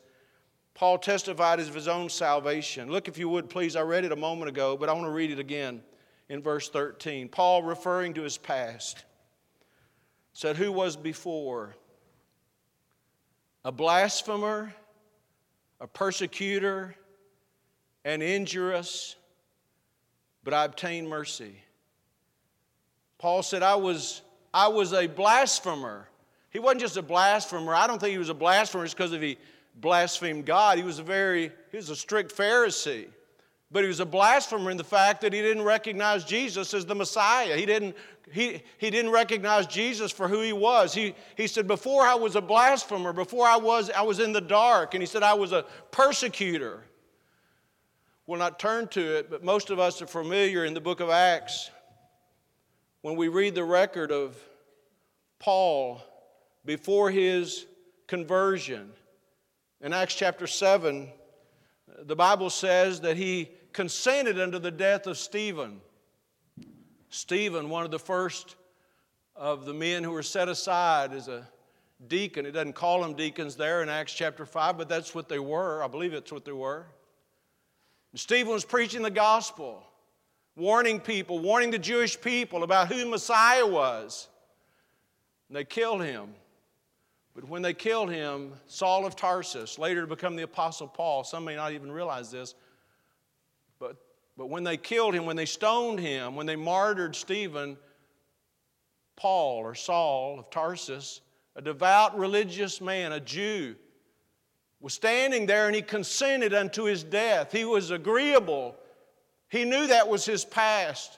Paul 0.74 0.98
testified 0.98 1.60
of 1.60 1.74
his 1.74 1.88
own 1.88 2.10
salvation. 2.10 2.90
Look, 2.90 3.08
if 3.08 3.18
you 3.18 3.28
would, 3.30 3.50
please. 3.50 3.76
I 3.76 3.82
read 3.82 4.06
it 4.06 4.12
a 4.12 4.16
moment 4.16 4.50
ago, 4.50 4.78
but 4.78 4.88
I 4.88 4.94
want 4.94 5.06
to 5.06 5.12
read 5.12 5.32
it 5.32 5.40
again 5.40 5.82
in 6.30 6.42
verse 6.42 6.70
13. 6.70 7.28
Paul, 7.28 7.64
referring 7.64 8.14
to 8.14 8.22
his 8.22 8.38
past, 8.38 9.04
said, 10.34 10.56
Who 10.56 10.72
was 10.72 10.96
before? 10.96 11.76
A 13.66 13.72
blasphemer 13.72 14.74
a 15.80 15.88
persecutor, 15.88 16.96
and 18.04 18.22
injurious, 18.22 19.16
but 20.44 20.54
I 20.54 20.66
obtained 20.66 21.08
mercy. 21.08 21.56
Paul 23.18 23.44
said, 23.44 23.64
I 23.64 23.76
was, 23.76 24.22
I 24.54 24.68
was 24.68 24.94
a 24.94 25.08
blasphemer. 25.08 26.08
He 26.52 26.60
wasn't 26.60 26.82
just 26.82 26.98
a 26.98 27.02
blasphemer. 27.02 27.76
I 27.76 27.88
don't 27.88 28.00
think 28.00 28.12
he 28.12 28.18
was 28.18 28.30
a 28.30 28.34
blasphemer 28.34 28.84
just 28.84 28.98
because 28.98 29.12
he 29.12 29.38
blasphemed 29.76 30.46
God. 30.46 30.78
He 30.78 30.84
was 30.84 31.00
a 31.00 31.04
very, 31.04 31.52
he 31.72 31.78
was 31.78 31.90
a 31.90 31.96
strict 31.96 32.36
Pharisee. 32.36 33.08
But 33.72 33.84
he 33.84 33.88
was 33.88 34.00
a 34.00 34.06
blasphemer 34.06 34.72
in 34.72 34.78
the 34.78 34.84
fact 34.84 35.22
that 35.22 35.32
he 35.32 35.42
didn't 35.42 35.64
recognize 35.64 36.24
Jesus 36.24 36.74
as 36.74 36.88
the 36.88 36.96
Messiah. 36.96 37.56
He 37.56 37.68
didn't, 37.68 37.96
he, 38.32 38.64
he 38.80 38.90
didn't 38.90 39.12
recognize 39.12 39.68
Jesus 39.68 40.12
for 40.12 40.28
who 40.28 40.42
he 40.42 40.54
was. 40.54 40.92
He, 40.92 41.14
he 41.38 41.46
said, 41.46 41.68
Before 41.68 42.02
I 42.02 42.16
was 42.16 42.36
a 42.36 42.42
blasphemer, 42.42 43.14
before 43.14 43.46
I 43.46 43.58
was, 43.58 43.92
I 43.92 44.02
was 44.02 44.20
in 44.20 44.34
the 44.34 44.42
dark. 44.42 44.96
And 44.96 45.04
he 45.04 45.08
said, 45.08 45.22
I 45.22 45.36
was 45.36 45.52
a 45.52 45.66
persecutor. 45.92 46.84
We'll 48.26 48.40
not 48.40 48.58
turn 48.58 48.88
to 48.90 49.18
it, 49.18 49.30
but 49.30 49.44
most 49.44 49.70
of 49.70 49.78
us 49.78 50.02
are 50.02 50.08
familiar 50.08 50.66
in 50.66 50.74
the 50.74 50.82
book 50.82 51.00
of 51.00 51.12
Acts 51.12 51.70
when 53.02 53.16
we 53.16 53.28
read 53.28 53.56
the 53.56 53.64
record 53.64 54.12
of 54.12 54.38
Paul 55.40 56.02
before 56.66 57.10
his 57.10 57.66
conversion. 58.08 58.92
In 59.82 59.94
Acts 59.94 60.16
chapter 60.16 60.48
7, 60.48 61.10
the 62.02 62.16
Bible 62.16 62.50
says 62.50 63.02
that 63.02 63.18
he 63.18 63.50
consented 63.72 64.40
unto 64.40 64.60
the 64.60 64.72
death 64.72 65.08
of 65.08 65.18
Stephen. 65.18 65.80
Stephen, 67.10 67.70
one 67.70 67.86
of 67.86 67.92
the 67.92 68.00
first 68.00 68.56
of 69.36 69.66
the 69.66 69.74
men 69.74 70.04
who 70.04 70.12
were 70.12 70.24
set 70.24 70.50
aside 70.50 71.14
as 71.14 71.30
a 71.30 71.48
deacon. 72.08 72.46
It 72.46 72.52
doesn't 72.52 72.74
call 72.74 73.02
them 73.02 73.14
deacons 73.14 73.56
there 73.56 73.82
in 73.82 73.90
Acts 73.90 74.14
chapter 74.14 74.46
5, 74.46 74.78
but 74.78 74.90
that's 74.90 75.16
what 75.16 75.30
they 75.30 75.40
were. 75.40 75.82
I 75.82 75.88
believe 75.88 76.12
that's 76.12 76.32
what 76.32 76.46
they 76.46 76.52
were. 76.52 76.86
And 78.12 78.20
Stephen 78.20 78.52
was 78.52 78.66
preaching 78.66 79.02
the 79.02 79.10
gospel, 79.10 79.84
warning 80.56 81.00
people, 81.00 81.40
warning 81.40 81.72
the 81.72 81.80
Jewish 81.80 82.20
people 82.20 82.64
about 82.64 82.92
who 82.92 83.06
Messiah 83.06 83.66
was. 83.66 84.28
And 85.48 85.56
they 85.56 85.64
killed 85.64 86.04
him. 86.04 86.30
But 87.36 87.48
when 87.48 87.62
they 87.62 87.74
killed 87.74 88.10
him, 88.12 88.54
Saul 88.68 89.06
of 89.06 89.16
Tarsus, 89.16 89.80
later 89.80 90.02
to 90.02 90.08
become 90.08 90.36
the 90.36 90.44
Apostle 90.44 90.88
Paul, 90.88 91.24
some 91.24 91.46
may 91.46 91.56
not 91.56 91.72
even 91.72 91.92
realize 91.92 92.32
this, 92.32 92.56
but, 93.80 93.96
but 94.38 94.50
when 94.50 94.64
they 94.64 94.78
killed 94.78 95.14
him, 95.14 95.26
when 95.26 95.36
they 95.36 95.46
stoned 95.46 96.00
him, 96.00 96.36
when 96.36 96.46
they 96.46 96.56
martyred 96.56 97.16
Stephen, 97.16 97.78
Paul 99.16 99.60
or 99.60 99.76
Saul 99.76 100.40
of 100.40 100.50
Tarsus, 100.50 101.22
a 101.56 101.62
devout 101.62 102.18
religious 102.18 102.82
man, 102.82 103.12
a 103.12 103.20
Jew, 103.20 103.76
was 104.82 104.94
standing 104.94 105.46
there 105.46 105.68
and 105.68 105.76
he 105.76 105.82
consented 105.82 106.54
unto 106.54 106.84
his 106.84 107.04
death. 107.04 107.52
He 107.52 107.66
was 107.66 107.92
agreeable. 107.92 108.76
He 109.50 109.66
knew 109.66 109.88
that 109.88 110.08
was 110.08 110.26
his 110.26 110.46
past. 110.46 111.18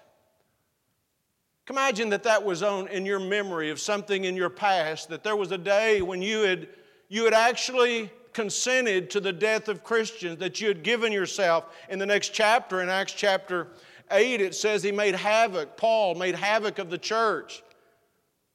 Imagine 1.69 2.09
that 2.09 2.23
that 2.23 2.43
was 2.43 2.63
on 2.63 2.89
in 2.89 3.05
your 3.05 3.19
memory 3.19 3.69
of 3.69 3.79
something 3.79 4.25
in 4.25 4.35
your 4.35 4.49
past, 4.49 5.07
that 5.09 5.23
there 5.23 5.37
was 5.37 5.51
a 5.51 5.57
day 5.57 6.01
when 6.01 6.21
you 6.21 6.41
had, 6.41 6.67
you 7.07 7.23
had 7.23 7.33
actually 7.33 8.09
consented 8.33 9.09
to 9.11 9.21
the 9.21 9.31
death 9.31 9.69
of 9.69 9.83
Christians, 9.83 10.37
that 10.39 10.59
you 10.59 10.67
had 10.67 10.83
given 10.83 11.13
yourself. 11.13 11.65
In 11.89 11.99
the 11.99 12.05
next 12.05 12.33
chapter, 12.33 12.81
in 12.81 12.89
Acts 12.89 13.13
chapter 13.13 13.67
8, 14.09 14.41
it 14.41 14.55
says 14.55 14.83
he 14.83 14.91
made 14.91 15.15
havoc, 15.15 15.77
Paul 15.77 16.15
made 16.15 16.35
havoc 16.35 16.79
of 16.79 16.89
the 16.89 16.97
church. 16.97 17.59
It 17.59 17.63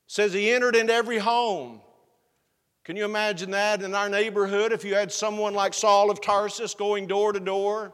says 0.08 0.32
he 0.32 0.50
entered 0.50 0.76
into 0.76 0.92
every 0.92 1.18
home. 1.18 1.80
Can 2.84 2.96
you 2.96 3.04
imagine 3.04 3.50
that 3.50 3.82
in 3.82 3.94
our 3.94 4.08
neighborhood 4.08 4.72
if 4.72 4.84
you 4.84 4.94
had 4.94 5.10
someone 5.10 5.54
like 5.54 5.74
Saul 5.74 6.10
of 6.10 6.20
Tarsus 6.20 6.74
going 6.74 7.06
door 7.06 7.32
to 7.32 7.40
door, 7.40 7.92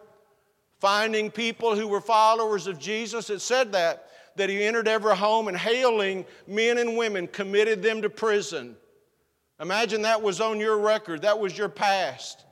finding 0.83 1.31
people 1.31 1.77
who 1.77 1.87
were 1.87 2.01
followers 2.01 2.67
of 2.67 2.77
Jesus? 2.77 3.31
It 3.31 3.41
said 3.41 3.71
that 3.71 4.09
that 4.35 4.51
he 4.51 4.65
entered 4.65 4.89
every 4.89 5.15
home 5.15 5.47
and 5.47 5.57
hailing 5.57 6.25
men 6.49 6.79
and 6.79 6.97
women, 6.97 7.29
committed 7.29 7.83
them 7.83 8.03
to 8.03 8.11
prison. 8.11 8.75
Imagine 9.61 10.03
that 10.03 10.21
was 10.21 10.41
on 10.41 10.59
your 10.59 10.79
record, 10.79 11.23
that 11.23 11.39
was 11.39 11.57
your 11.57 11.69
past. 11.69 12.45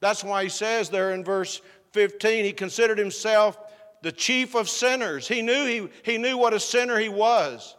That's 0.00 0.22
why 0.22 0.42
he 0.42 0.48
says 0.50 0.90
there 0.90 1.12
in 1.12 1.24
verse 1.24 1.62
15, 1.92 2.44
he 2.44 2.52
considered 2.52 2.98
himself 2.98 3.58
the 4.02 4.12
chief 4.12 4.54
of 4.54 4.68
sinners. 4.68 5.26
He 5.26 5.40
knew, 5.40 5.64
he, 5.64 5.88
he 6.10 6.18
knew 6.18 6.36
what 6.36 6.52
a 6.52 6.60
sinner 6.60 6.98
he 6.98 7.08
was. 7.08 7.76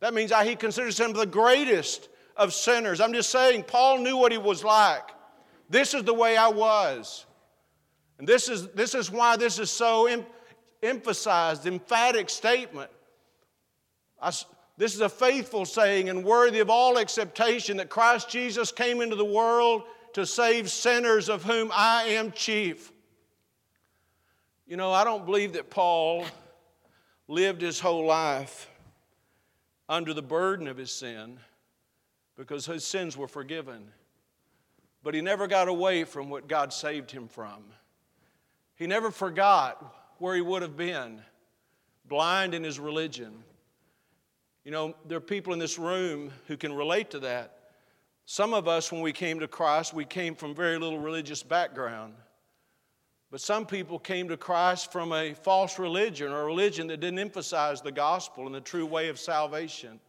That 0.00 0.14
means 0.14 0.32
he 0.42 0.56
considers 0.56 0.98
him 0.98 1.12
the 1.12 1.26
greatest 1.26 2.08
of 2.36 2.54
sinners. 2.54 2.98
I'm 2.98 3.12
just 3.12 3.30
saying, 3.30 3.64
Paul 3.64 3.98
knew 3.98 4.16
what 4.16 4.32
he 4.32 4.38
was 4.38 4.64
like. 4.64 5.10
This 5.68 5.92
is 5.92 6.04
the 6.04 6.14
way 6.14 6.36
I 6.36 6.48
was. 6.48 7.26
And 8.18 8.28
this 8.28 8.48
is, 8.48 8.68
this 8.68 8.94
is 8.94 9.10
why 9.10 9.36
this 9.36 9.58
is 9.58 9.70
so 9.70 10.24
emphasized, 10.82 11.66
emphatic 11.66 12.30
statement. 12.30 12.90
I, 14.20 14.32
this 14.76 14.94
is 14.94 15.00
a 15.00 15.08
faithful 15.08 15.64
saying 15.64 16.08
and 16.08 16.24
worthy 16.24 16.60
of 16.60 16.70
all 16.70 16.98
acceptation 16.98 17.76
that 17.78 17.90
Christ 17.90 18.28
Jesus 18.28 18.72
came 18.72 19.00
into 19.00 19.16
the 19.16 19.24
world 19.24 19.82
to 20.14 20.24
save 20.24 20.70
sinners, 20.70 21.28
of 21.28 21.42
whom 21.42 21.70
I 21.74 22.04
am 22.04 22.30
chief. 22.32 22.92
You 24.66 24.76
know, 24.76 24.92
I 24.92 25.04
don't 25.04 25.26
believe 25.26 25.54
that 25.54 25.70
Paul 25.70 26.24
lived 27.28 27.60
his 27.62 27.80
whole 27.80 28.06
life 28.06 28.70
under 29.88 30.14
the 30.14 30.22
burden 30.22 30.68
of 30.68 30.76
his 30.76 30.90
sin 30.90 31.38
because 32.36 32.64
his 32.66 32.84
sins 32.84 33.16
were 33.16 33.28
forgiven. 33.28 33.88
But 35.02 35.14
he 35.14 35.20
never 35.20 35.46
got 35.46 35.68
away 35.68 36.04
from 36.04 36.30
what 36.30 36.48
God 36.48 36.72
saved 36.72 37.10
him 37.10 37.28
from. 37.28 37.64
He 38.76 38.86
never 38.86 39.10
forgot 39.10 39.94
where 40.18 40.34
he 40.34 40.40
would 40.40 40.62
have 40.62 40.76
been, 40.76 41.22
blind 42.06 42.54
in 42.54 42.64
his 42.64 42.78
religion. 42.78 43.32
You 44.64 44.70
know, 44.70 44.94
there 45.06 45.18
are 45.18 45.20
people 45.20 45.52
in 45.52 45.58
this 45.58 45.78
room 45.78 46.30
who 46.46 46.56
can 46.56 46.72
relate 46.72 47.10
to 47.10 47.20
that. 47.20 47.58
Some 48.26 48.54
of 48.54 48.66
us, 48.66 48.90
when 48.90 49.02
we 49.02 49.12
came 49.12 49.40
to 49.40 49.48
Christ, 49.48 49.92
we 49.92 50.04
came 50.04 50.34
from 50.34 50.54
very 50.54 50.78
little 50.78 50.98
religious 50.98 51.42
background. 51.42 52.14
But 53.30 53.40
some 53.40 53.66
people 53.66 53.98
came 53.98 54.28
to 54.28 54.36
Christ 54.36 54.90
from 54.90 55.12
a 55.12 55.34
false 55.34 55.78
religion 55.78 56.32
or 56.32 56.42
a 56.42 56.46
religion 56.46 56.86
that 56.86 57.00
didn't 57.00 57.18
emphasize 57.18 57.82
the 57.82 57.92
gospel 57.92 58.46
and 58.46 58.54
the 58.54 58.60
true 58.60 58.86
way 58.86 59.08
of 59.08 59.18
salvation. 59.18 60.00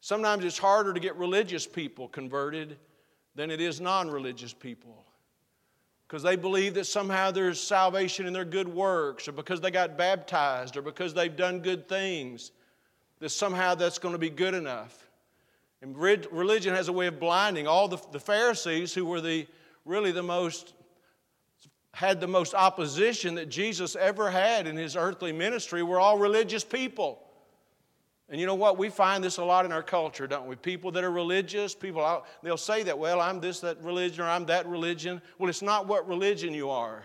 Sometimes 0.00 0.44
it's 0.44 0.58
harder 0.58 0.92
to 0.92 1.00
get 1.00 1.16
religious 1.16 1.66
people 1.66 2.08
converted 2.08 2.76
than 3.34 3.50
it 3.50 3.60
is 3.60 3.80
non 3.80 4.10
religious 4.10 4.52
people 4.52 5.04
because 6.10 6.24
they 6.24 6.34
believe 6.34 6.74
that 6.74 6.86
somehow 6.86 7.30
there's 7.30 7.60
salvation 7.60 8.26
in 8.26 8.32
their 8.32 8.44
good 8.44 8.66
works 8.66 9.28
or 9.28 9.32
because 9.32 9.60
they 9.60 9.70
got 9.70 9.96
baptized 9.96 10.76
or 10.76 10.82
because 10.82 11.14
they've 11.14 11.36
done 11.36 11.60
good 11.60 11.88
things, 11.88 12.50
that 13.20 13.28
somehow 13.28 13.76
that's 13.76 14.00
going 14.00 14.10
to 14.10 14.18
be 14.18 14.28
good 14.28 14.54
enough. 14.54 15.08
And 15.82 15.96
religion 15.96 16.74
has 16.74 16.88
a 16.88 16.92
way 16.92 17.06
of 17.06 17.20
blinding. 17.20 17.68
All 17.68 17.86
the, 17.86 17.98
the 18.10 18.18
Pharisees, 18.18 18.92
who 18.92 19.04
were 19.04 19.20
the 19.20 19.46
really 19.84 20.10
the 20.10 20.24
most, 20.24 20.74
had 21.94 22.20
the 22.20 22.26
most 22.26 22.54
opposition 22.54 23.36
that 23.36 23.48
Jesus 23.48 23.94
ever 23.94 24.32
had 24.32 24.66
in 24.66 24.76
his 24.76 24.96
earthly 24.96 25.32
ministry, 25.32 25.84
were 25.84 26.00
all 26.00 26.18
religious 26.18 26.64
people. 26.64 27.22
And 28.30 28.40
you 28.40 28.46
know 28.46 28.54
what? 28.54 28.78
We 28.78 28.90
find 28.90 29.24
this 29.24 29.38
a 29.38 29.44
lot 29.44 29.64
in 29.64 29.72
our 29.72 29.82
culture, 29.82 30.28
don't 30.28 30.46
we? 30.46 30.54
People 30.54 30.92
that 30.92 31.02
are 31.02 31.10
religious, 31.10 31.74
people, 31.74 32.04
out, 32.04 32.26
they'll 32.44 32.56
say 32.56 32.84
that, 32.84 32.96
well, 32.96 33.20
I'm 33.20 33.40
this, 33.40 33.58
that 33.60 33.82
religion, 33.82 34.24
or 34.24 34.28
I'm 34.28 34.46
that 34.46 34.68
religion. 34.68 35.20
Well, 35.38 35.50
it's 35.50 35.62
not 35.62 35.88
what 35.88 36.06
religion 36.06 36.54
you 36.54 36.70
are, 36.70 37.04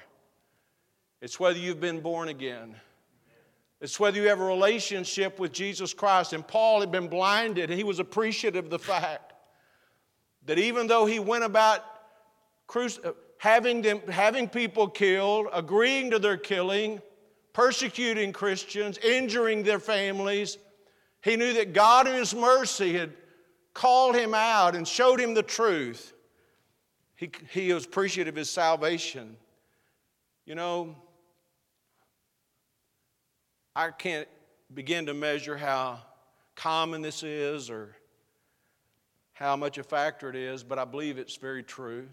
it's 1.21 1.39
whether 1.39 1.57
you've 1.57 1.81
been 1.81 1.99
born 1.99 2.29
again. 2.29 2.75
It's 3.81 3.99
whether 3.99 4.19
you 4.19 4.29
have 4.29 4.39
a 4.39 4.45
relationship 4.45 5.38
with 5.38 5.51
Jesus 5.51 5.93
Christ. 5.93 6.31
And 6.31 6.47
Paul 6.47 6.79
had 6.79 6.91
been 6.91 7.09
blinded, 7.09 7.69
and 7.69 7.77
he 7.77 7.83
was 7.83 7.99
appreciative 7.99 8.65
of 8.65 8.71
the 8.71 8.79
fact 8.79 9.33
that 10.45 10.57
even 10.57 10.88
though 10.88 11.05
he 11.05 11.19
went 11.19 11.43
about 11.43 11.83
having, 13.38 13.81
them, 13.81 13.99
having 14.09 14.47
people 14.47 14.88
killed, 14.88 15.47
agreeing 15.53 16.11
to 16.11 16.19
their 16.19 16.38
killing, 16.38 17.01
persecuting 17.51 18.31
Christians, 18.31 18.97
injuring 18.99 19.63
their 19.63 19.79
families, 19.79 20.57
he 21.25 21.38
knew 21.38 21.53
that 21.53 21.73
God, 21.73 22.07
in 22.07 22.13
His 22.13 22.35
mercy, 22.35 22.93
had 22.93 23.11
called 23.73 24.15
him 24.15 24.35
out 24.35 24.75
and 24.75 24.88
showed 24.88 25.19
him 25.19 25.33
the 25.33 25.41
truth. 25.43 26.13
He, 27.15 27.31
he 27.49 27.73
was 27.73 27.83
appreciative 27.85 28.35
of 28.35 28.38
his 28.38 28.49
salvation. 28.49 29.35
You 30.45 30.53
know, 30.53 30.95
I 33.75 33.89
can't 33.89 34.27
begin 34.71 35.07
to 35.07 35.15
measure 35.15 35.57
how 35.57 35.99
common 36.55 37.01
this 37.01 37.23
is 37.23 37.71
or 37.71 37.95
how 39.33 39.55
much 39.55 39.79
a 39.79 39.83
factor 39.83 40.29
it 40.29 40.35
is, 40.35 40.63
but 40.63 40.77
I 40.77 40.85
believe 40.85 41.17
it's 41.17 41.38
very 41.38 41.63
true. 41.63 42.07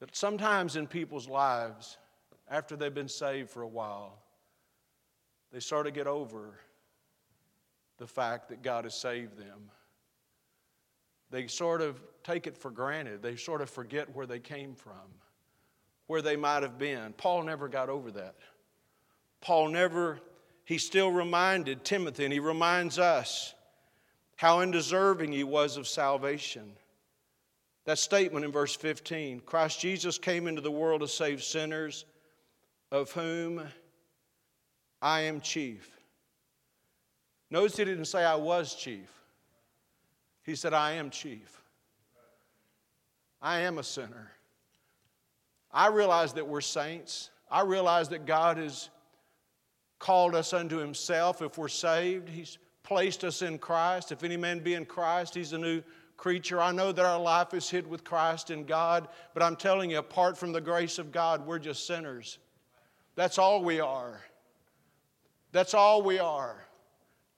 That 0.00 0.16
sometimes 0.16 0.74
in 0.74 0.88
people's 0.88 1.28
lives, 1.28 1.98
after 2.50 2.76
they've 2.76 2.92
been 2.92 3.08
saved 3.08 3.48
for 3.48 3.62
a 3.62 3.68
while, 3.68 4.18
they 5.52 5.60
sort 5.60 5.86
of 5.86 5.94
get 5.94 6.08
over 6.08 6.58
the 7.98 8.06
fact 8.06 8.48
that 8.48 8.62
God 8.62 8.84
has 8.84 8.94
saved 8.94 9.36
them. 9.38 9.70
They 11.30 11.46
sort 11.46 11.80
of 11.80 12.00
take 12.22 12.46
it 12.46 12.56
for 12.56 12.70
granted. 12.70 13.22
They 13.22 13.36
sort 13.36 13.60
of 13.60 13.70
forget 13.70 14.14
where 14.14 14.26
they 14.26 14.38
came 14.38 14.74
from, 14.74 14.92
where 16.06 16.22
they 16.22 16.36
might 16.36 16.62
have 16.62 16.78
been. 16.78 17.12
Paul 17.16 17.42
never 17.42 17.68
got 17.68 17.88
over 17.88 18.10
that. 18.12 18.34
Paul 19.40 19.68
never, 19.68 20.20
he 20.64 20.78
still 20.78 21.10
reminded 21.10 21.84
Timothy, 21.84 22.24
and 22.24 22.32
he 22.32 22.40
reminds 22.40 22.98
us 22.98 23.54
how 24.36 24.60
undeserving 24.60 25.32
he 25.32 25.44
was 25.44 25.76
of 25.76 25.86
salvation. 25.86 26.72
That 27.84 27.98
statement 27.98 28.44
in 28.44 28.52
verse 28.52 28.74
15 28.74 29.40
Christ 29.40 29.80
Jesus 29.80 30.18
came 30.18 30.46
into 30.46 30.62
the 30.62 30.70
world 30.70 31.02
to 31.02 31.08
save 31.08 31.42
sinners, 31.42 32.04
of 32.90 33.10
whom 33.12 33.62
I 35.02 35.20
am 35.22 35.40
chief. 35.40 35.93
Notice 37.54 37.76
he 37.76 37.84
didn't 37.84 38.06
say 38.06 38.24
I 38.24 38.34
was 38.34 38.74
chief. 38.74 39.08
He 40.42 40.56
said, 40.56 40.74
I 40.74 40.94
am 40.94 41.08
chief. 41.08 41.62
I 43.40 43.60
am 43.60 43.78
a 43.78 43.84
sinner. 43.84 44.32
I 45.70 45.86
realize 45.86 46.32
that 46.32 46.48
we're 46.48 46.60
saints. 46.60 47.30
I 47.48 47.62
realize 47.62 48.08
that 48.08 48.26
God 48.26 48.56
has 48.56 48.90
called 50.00 50.34
us 50.34 50.52
unto 50.52 50.78
Himself 50.78 51.42
if 51.42 51.56
we're 51.56 51.68
saved. 51.68 52.28
He's 52.28 52.58
placed 52.82 53.22
us 53.22 53.40
in 53.40 53.58
Christ. 53.58 54.10
If 54.10 54.24
any 54.24 54.36
man 54.36 54.58
be 54.58 54.74
in 54.74 54.84
Christ, 54.84 55.36
he's 55.36 55.52
a 55.52 55.58
new 55.58 55.80
creature. 56.16 56.60
I 56.60 56.72
know 56.72 56.90
that 56.90 57.06
our 57.06 57.20
life 57.20 57.54
is 57.54 57.70
hid 57.70 57.86
with 57.86 58.02
Christ 58.02 58.50
in 58.50 58.64
God, 58.64 59.06
but 59.32 59.44
I'm 59.44 59.54
telling 59.54 59.92
you, 59.92 59.98
apart 59.98 60.36
from 60.36 60.50
the 60.50 60.60
grace 60.60 60.98
of 60.98 61.12
God, 61.12 61.46
we're 61.46 61.60
just 61.60 61.86
sinners. 61.86 62.38
That's 63.14 63.38
all 63.38 63.62
we 63.62 63.78
are. 63.78 64.20
That's 65.52 65.72
all 65.72 66.02
we 66.02 66.18
are. 66.18 66.64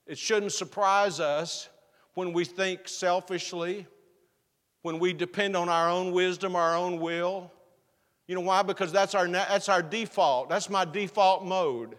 It 0.07 0.19
shouldn't 0.19 0.53
surprise 0.53 1.19
us 1.21 1.69
when 2.15 2.33
we 2.33 2.45
think 2.45 2.89
selfishly, 2.89 3.87
when 4.83 4.99
we 4.99 5.13
depend 5.13 5.57
on 5.57 5.69
our 5.69 5.91
own 5.91 6.13
wisdom, 6.13 6.55
our 6.55 6.77
own 6.77 7.01
will. 7.01 7.51
You 8.27 8.35
know 8.35 8.41
why? 8.41 8.63
Because 8.63 8.93
that's 8.93 9.15
our, 9.15 9.29
that's 9.29 9.69
our 9.69 9.83
default. 9.83 10.49
That's 10.49 10.71
my 10.71 10.85
default 10.85 11.45
mode. 11.45 11.97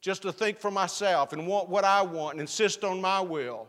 Just 0.00 0.22
to 0.22 0.32
think 0.32 0.60
for 0.60 0.70
myself 0.70 1.32
and 1.32 1.46
want 1.46 1.68
what 1.68 1.84
I 1.84 2.02
want 2.02 2.34
and 2.34 2.42
insist 2.42 2.84
on 2.84 3.00
my 3.00 3.20
will. 3.20 3.66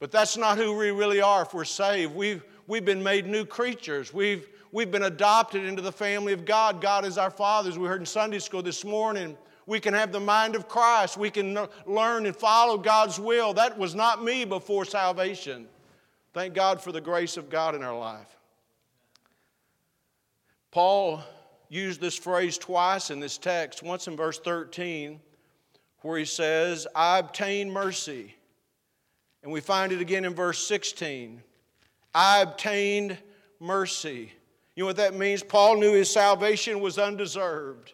But 0.00 0.10
that's 0.10 0.36
not 0.36 0.56
who 0.56 0.76
we 0.76 0.90
really 0.90 1.20
are 1.20 1.42
if 1.42 1.54
we're 1.54 1.64
saved. 1.64 2.14
We've, 2.14 2.42
we've 2.66 2.84
been 2.84 3.02
made 3.02 3.26
new 3.26 3.44
creatures. 3.44 4.14
We've, 4.14 4.48
we've 4.72 4.90
been 4.90 5.04
adopted 5.04 5.64
into 5.64 5.82
the 5.82 5.92
family 5.92 6.32
of 6.32 6.44
God. 6.44 6.80
God 6.80 7.04
is 7.04 7.18
our 7.18 7.30
Father, 7.30 7.68
as 7.68 7.78
we 7.78 7.86
heard 7.86 8.00
in 8.00 8.06
Sunday 8.06 8.38
school 8.38 8.62
this 8.62 8.84
morning. 8.84 9.36
We 9.66 9.80
can 9.80 9.94
have 9.94 10.12
the 10.12 10.20
mind 10.20 10.56
of 10.56 10.68
Christ. 10.68 11.16
We 11.16 11.30
can 11.30 11.66
learn 11.86 12.26
and 12.26 12.36
follow 12.36 12.76
God's 12.76 13.18
will. 13.18 13.54
That 13.54 13.78
was 13.78 13.94
not 13.94 14.22
me 14.22 14.44
before 14.44 14.84
salvation. 14.84 15.66
Thank 16.32 16.54
God 16.54 16.80
for 16.82 16.92
the 16.92 17.00
grace 17.00 17.36
of 17.36 17.48
God 17.48 17.74
in 17.74 17.82
our 17.82 17.98
life. 17.98 18.36
Paul 20.70 21.22
used 21.68 22.00
this 22.00 22.16
phrase 22.16 22.58
twice 22.58 23.10
in 23.10 23.20
this 23.20 23.38
text, 23.38 23.82
once 23.82 24.08
in 24.08 24.16
verse 24.16 24.38
13, 24.38 25.20
where 26.02 26.18
he 26.18 26.24
says, 26.24 26.86
I 26.94 27.18
obtain 27.18 27.70
mercy. 27.70 28.34
And 29.42 29.52
we 29.52 29.60
find 29.60 29.92
it 29.92 30.00
again 30.00 30.24
in 30.24 30.34
verse 30.34 30.66
16. 30.66 31.42
I 32.14 32.42
obtained 32.42 33.16
mercy. 33.60 34.32
You 34.74 34.82
know 34.82 34.86
what 34.86 34.96
that 34.96 35.14
means? 35.14 35.42
Paul 35.42 35.76
knew 35.76 35.92
his 35.92 36.10
salvation 36.10 36.80
was 36.80 36.98
undeserved. 36.98 37.92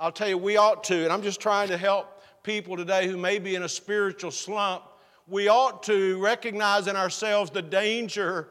I'll 0.00 0.12
tell 0.12 0.28
you, 0.28 0.38
we 0.38 0.56
ought 0.56 0.84
to, 0.84 1.02
and 1.02 1.12
I'm 1.12 1.22
just 1.22 1.40
trying 1.40 1.68
to 1.68 1.76
help 1.76 2.22
people 2.44 2.76
today 2.76 3.08
who 3.08 3.16
may 3.16 3.40
be 3.40 3.56
in 3.56 3.64
a 3.64 3.68
spiritual 3.68 4.30
slump. 4.30 4.84
We 5.26 5.48
ought 5.48 5.82
to 5.84 6.22
recognize 6.22 6.86
in 6.86 6.94
ourselves 6.94 7.50
the 7.50 7.62
danger 7.62 8.48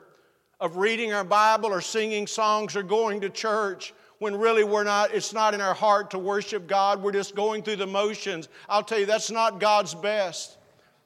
of 0.60 0.76
reading 0.76 1.14
our 1.14 1.24
Bible 1.24 1.70
or 1.70 1.80
singing 1.80 2.28
songs 2.28 2.76
or 2.76 2.84
going 2.84 3.22
to 3.22 3.30
church 3.30 3.94
when 4.20 4.36
really 4.36 4.66
we're 4.66 4.84
not, 4.84 5.14
it's 5.14 5.32
not 5.32 5.54
in 5.54 5.62
our 5.62 5.74
heart 5.74 6.12
to 6.12 6.20
worship 6.20 6.68
God. 6.68 7.02
We're 7.02 7.14
just 7.14 7.34
going 7.34 7.64
through 7.64 7.78
the 7.78 7.88
motions. 7.88 8.50
I'll 8.68 8.84
tell 8.84 9.00
you, 9.00 9.06
that's 9.06 9.32
not 9.32 9.62
God's 9.62 9.94
best. 9.94 10.58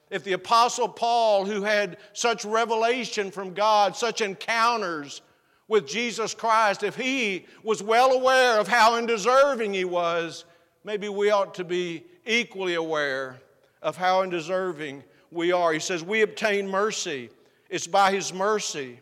If 0.09 0.23
the 0.23 0.33
Apostle 0.33 0.89
Paul, 0.89 1.45
who 1.45 1.61
had 1.61 1.97
such 2.13 2.45
revelation 2.45 3.29
from 3.29 3.53
God, 3.53 3.95
such 3.95 4.21
encounters, 4.21 5.21
with 5.71 5.87
Jesus 5.87 6.33
Christ, 6.33 6.83
if 6.83 6.97
he 6.97 7.45
was 7.63 7.81
well 7.81 8.11
aware 8.11 8.59
of 8.59 8.67
how 8.67 8.95
undeserving 8.95 9.73
he 9.73 9.85
was, 9.85 10.43
maybe 10.83 11.07
we 11.07 11.31
ought 11.31 11.53
to 11.53 11.63
be 11.63 12.03
equally 12.25 12.73
aware 12.73 13.39
of 13.81 13.95
how 13.95 14.21
undeserving 14.21 15.01
we 15.31 15.53
are. 15.53 15.71
He 15.71 15.79
says, 15.79 16.03
We 16.03 16.23
obtain 16.23 16.67
mercy. 16.67 17.29
It's 17.69 17.87
by 17.87 18.11
his 18.11 18.33
mercy. 18.33 18.99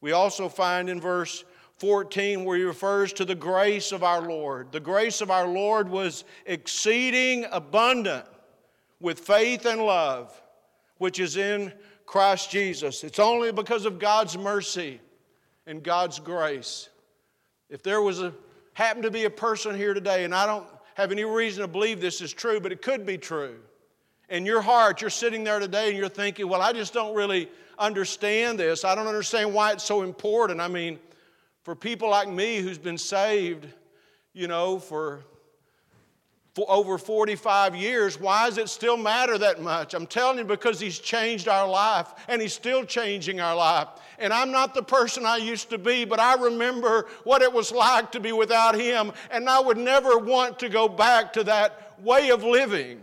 We 0.00 0.12
also 0.12 0.48
find 0.48 0.88
in 0.88 1.00
verse 1.00 1.42
14 1.78 2.44
where 2.44 2.56
he 2.56 2.62
refers 2.62 3.12
to 3.14 3.24
the 3.24 3.34
grace 3.34 3.90
of 3.90 4.04
our 4.04 4.22
Lord. 4.22 4.70
The 4.70 4.78
grace 4.78 5.20
of 5.20 5.32
our 5.32 5.48
Lord 5.48 5.88
was 5.88 6.22
exceeding 6.46 7.46
abundant 7.50 8.26
with 9.00 9.18
faith 9.18 9.66
and 9.66 9.82
love, 9.82 10.40
which 10.98 11.18
is 11.18 11.36
in 11.36 11.72
Christ 12.06 12.48
Jesus. 12.48 13.02
It's 13.02 13.18
only 13.18 13.50
because 13.50 13.86
of 13.86 13.98
God's 13.98 14.38
mercy 14.38 15.00
and 15.66 15.82
God's 15.82 16.18
grace. 16.18 16.88
If 17.68 17.82
there 17.82 18.00
was 18.00 18.20
a 18.20 18.32
happened 18.76 19.04
to 19.04 19.10
be 19.10 19.24
a 19.24 19.30
person 19.30 19.74
here 19.74 19.94
today, 19.94 20.24
and 20.24 20.34
I 20.34 20.44
don't 20.44 20.66
have 20.94 21.10
any 21.10 21.24
reason 21.24 21.62
to 21.62 21.68
believe 21.68 21.98
this 21.98 22.20
is 22.20 22.30
true, 22.32 22.60
but 22.60 22.72
it 22.72 22.82
could 22.82 23.06
be 23.06 23.16
true. 23.16 23.56
In 24.28 24.44
your 24.44 24.60
heart, 24.60 25.00
you're 25.00 25.08
sitting 25.08 25.44
there 25.44 25.58
today 25.58 25.88
and 25.88 25.96
you're 25.96 26.10
thinking, 26.10 26.46
well, 26.46 26.60
I 26.60 26.74
just 26.74 26.92
don't 26.92 27.14
really 27.14 27.48
understand 27.78 28.58
this. 28.58 28.84
I 28.84 28.94
don't 28.94 29.06
understand 29.06 29.54
why 29.54 29.72
it's 29.72 29.84
so 29.84 30.02
important. 30.02 30.60
I 30.60 30.68
mean, 30.68 30.98
for 31.62 31.74
people 31.74 32.10
like 32.10 32.28
me 32.28 32.58
who's 32.58 32.76
been 32.76 32.98
saved, 32.98 33.66
you 34.34 34.46
know, 34.46 34.78
for 34.78 35.24
for 36.56 36.64
over 36.70 36.96
45 36.96 37.76
years, 37.76 38.18
why 38.18 38.48
does 38.48 38.56
it 38.56 38.70
still 38.70 38.96
matter 38.96 39.36
that 39.36 39.60
much? 39.60 39.92
I'm 39.92 40.06
telling 40.06 40.38
you, 40.38 40.44
because 40.44 40.80
He's 40.80 40.98
changed 40.98 41.48
our 41.48 41.68
life 41.68 42.14
and 42.28 42.40
He's 42.40 42.54
still 42.54 42.82
changing 42.82 43.42
our 43.42 43.54
life. 43.54 43.88
And 44.18 44.32
I'm 44.32 44.50
not 44.50 44.72
the 44.72 44.82
person 44.82 45.26
I 45.26 45.36
used 45.36 45.68
to 45.68 45.76
be, 45.76 46.06
but 46.06 46.18
I 46.18 46.42
remember 46.42 47.08
what 47.24 47.42
it 47.42 47.52
was 47.52 47.72
like 47.72 48.10
to 48.12 48.20
be 48.20 48.32
without 48.32 48.74
Him, 48.74 49.12
and 49.30 49.50
I 49.50 49.60
would 49.60 49.76
never 49.76 50.16
want 50.16 50.58
to 50.60 50.70
go 50.70 50.88
back 50.88 51.34
to 51.34 51.44
that 51.44 52.00
way 52.02 52.30
of 52.30 52.42
living. 52.42 53.02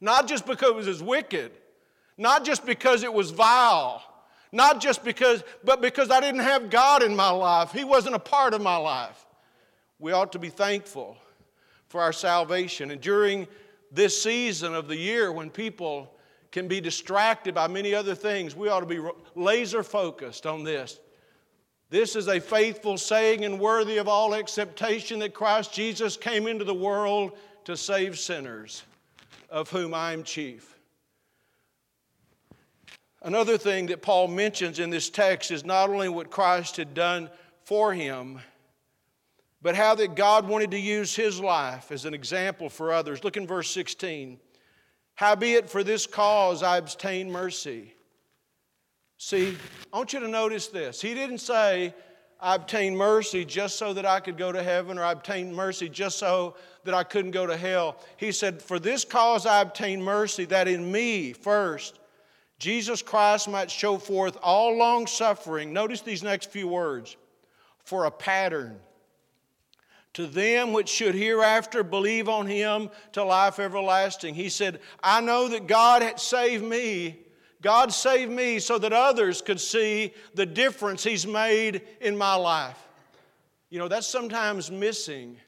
Not 0.00 0.28
just 0.28 0.46
because 0.46 0.86
it 0.86 0.88
was 0.88 1.02
wicked, 1.02 1.50
not 2.16 2.44
just 2.44 2.64
because 2.64 3.02
it 3.02 3.12
was 3.12 3.32
vile, 3.32 4.04
not 4.52 4.80
just 4.80 5.02
because, 5.02 5.42
but 5.64 5.80
because 5.80 6.12
I 6.12 6.20
didn't 6.20 6.42
have 6.42 6.70
God 6.70 7.02
in 7.02 7.16
my 7.16 7.30
life. 7.30 7.72
He 7.72 7.82
wasn't 7.82 8.14
a 8.14 8.20
part 8.20 8.54
of 8.54 8.62
my 8.62 8.76
life. 8.76 9.26
We 9.98 10.12
ought 10.12 10.30
to 10.30 10.38
be 10.38 10.48
thankful 10.48 11.16
for 11.92 12.00
our 12.00 12.12
salvation. 12.12 12.90
And 12.90 13.02
during 13.02 13.46
this 13.92 14.20
season 14.20 14.74
of 14.74 14.88
the 14.88 14.96
year 14.96 15.30
when 15.30 15.50
people 15.50 16.10
can 16.50 16.66
be 16.66 16.80
distracted 16.80 17.54
by 17.54 17.68
many 17.68 17.94
other 17.94 18.14
things, 18.14 18.56
we 18.56 18.70
ought 18.70 18.80
to 18.80 18.86
be 18.86 18.98
laser 19.34 19.82
focused 19.82 20.46
on 20.46 20.64
this. 20.64 21.00
This 21.90 22.16
is 22.16 22.28
a 22.28 22.40
faithful 22.40 22.96
saying 22.96 23.44
and 23.44 23.60
worthy 23.60 23.98
of 23.98 24.08
all 24.08 24.34
acceptation 24.34 25.18
that 25.18 25.34
Christ 25.34 25.74
Jesus 25.74 26.16
came 26.16 26.46
into 26.46 26.64
the 26.64 26.72
world 26.72 27.32
to 27.66 27.76
save 27.76 28.18
sinners, 28.18 28.84
of 29.50 29.68
whom 29.68 29.92
I 29.92 30.14
am 30.14 30.22
chief. 30.22 30.74
Another 33.20 33.58
thing 33.58 33.84
that 33.88 34.00
Paul 34.00 34.28
mentions 34.28 34.78
in 34.78 34.88
this 34.88 35.10
text 35.10 35.50
is 35.50 35.62
not 35.62 35.90
only 35.90 36.08
what 36.08 36.30
Christ 36.30 36.78
had 36.78 36.94
done 36.94 37.28
for 37.64 37.92
him, 37.92 38.40
but 39.62 39.76
how 39.76 39.94
that 39.94 40.16
God 40.16 40.48
wanted 40.48 40.72
to 40.72 40.78
use 40.78 41.14
his 41.14 41.40
life 41.40 41.92
as 41.92 42.04
an 42.04 42.14
example 42.14 42.68
for 42.68 42.92
others. 42.92 43.22
Look 43.22 43.36
in 43.36 43.46
verse 43.46 43.70
16. 43.70 44.38
Howbeit, 45.14 45.70
for 45.70 45.84
this 45.84 46.06
cause 46.06 46.62
I 46.62 46.78
obtained 46.78 47.32
mercy. 47.32 47.94
See, 49.18 49.56
I 49.92 49.96
want 49.96 50.12
you 50.12 50.20
to 50.20 50.28
notice 50.28 50.66
this. 50.66 51.00
He 51.00 51.14
didn't 51.14 51.38
say, 51.38 51.94
I 52.40 52.56
obtained 52.56 52.98
mercy 52.98 53.44
just 53.44 53.78
so 53.78 53.92
that 53.92 54.04
I 54.04 54.18
could 54.18 54.36
go 54.36 54.50
to 54.50 54.62
heaven, 54.62 54.98
or 54.98 55.04
I 55.04 55.12
obtained 55.12 55.54
mercy 55.54 55.88
just 55.88 56.18
so 56.18 56.56
that 56.82 56.92
I 56.92 57.04
couldn't 57.04 57.30
go 57.30 57.46
to 57.46 57.56
hell. 57.56 57.96
He 58.16 58.32
said, 58.32 58.60
For 58.60 58.80
this 58.80 59.04
cause 59.04 59.46
I 59.46 59.60
obtained 59.60 60.04
mercy, 60.04 60.44
that 60.46 60.66
in 60.66 60.90
me 60.90 61.32
first 61.34 62.00
Jesus 62.58 63.02
Christ 63.02 63.48
might 63.48 63.68
show 63.70 63.98
forth 63.98 64.36
all 64.40 64.76
long 64.76 65.08
suffering. 65.08 65.72
Notice 65.72 66.00
these 66.00 66.22
next 66.22 66.50
few 66.50 66.68
words 66.68 67.16
for 67.84 68.04
a 68.04 68.10
pattern 68.10 68.78
to 70.14 70.26
them 70.26 70.72
which 70.72 70.88
should 70.88 71.14
hereafter 71.14 71.82
believe 71.82 72.28
on 72.28 72.46
him 72.46 72.90
to 73.12 73.24
life 73.24 73.58
everlasting. 73.58 74.34
He 74.34 74.48
said, 74.48 74.80
I 75.02 75.20
know 75.20 75.48
that 75.48 75.66
God 75.66 76.02
had 76.02 76.20
saved 76.20 76.64
me. 76.64 77.18
God 77.62 77.92
saved 77.92 78.30
me 78.30 78.58
so 78.58 78.78
that 78.78 78.92
others 78.92 79.40
could 79.40 79.60
see 79.60 80.12
the 80.34 80.44
difference 80.44 81.04
he's 81.04 81.26
made 81.26 81.82
in 82.00 82.16
my 82.16 82.34
life. 82.34 82.78
You 83.70 83.78
know, 83.78 83.88
that's 83.88 84.06
sometimes 84.06 84.70
missing 84.70 85.38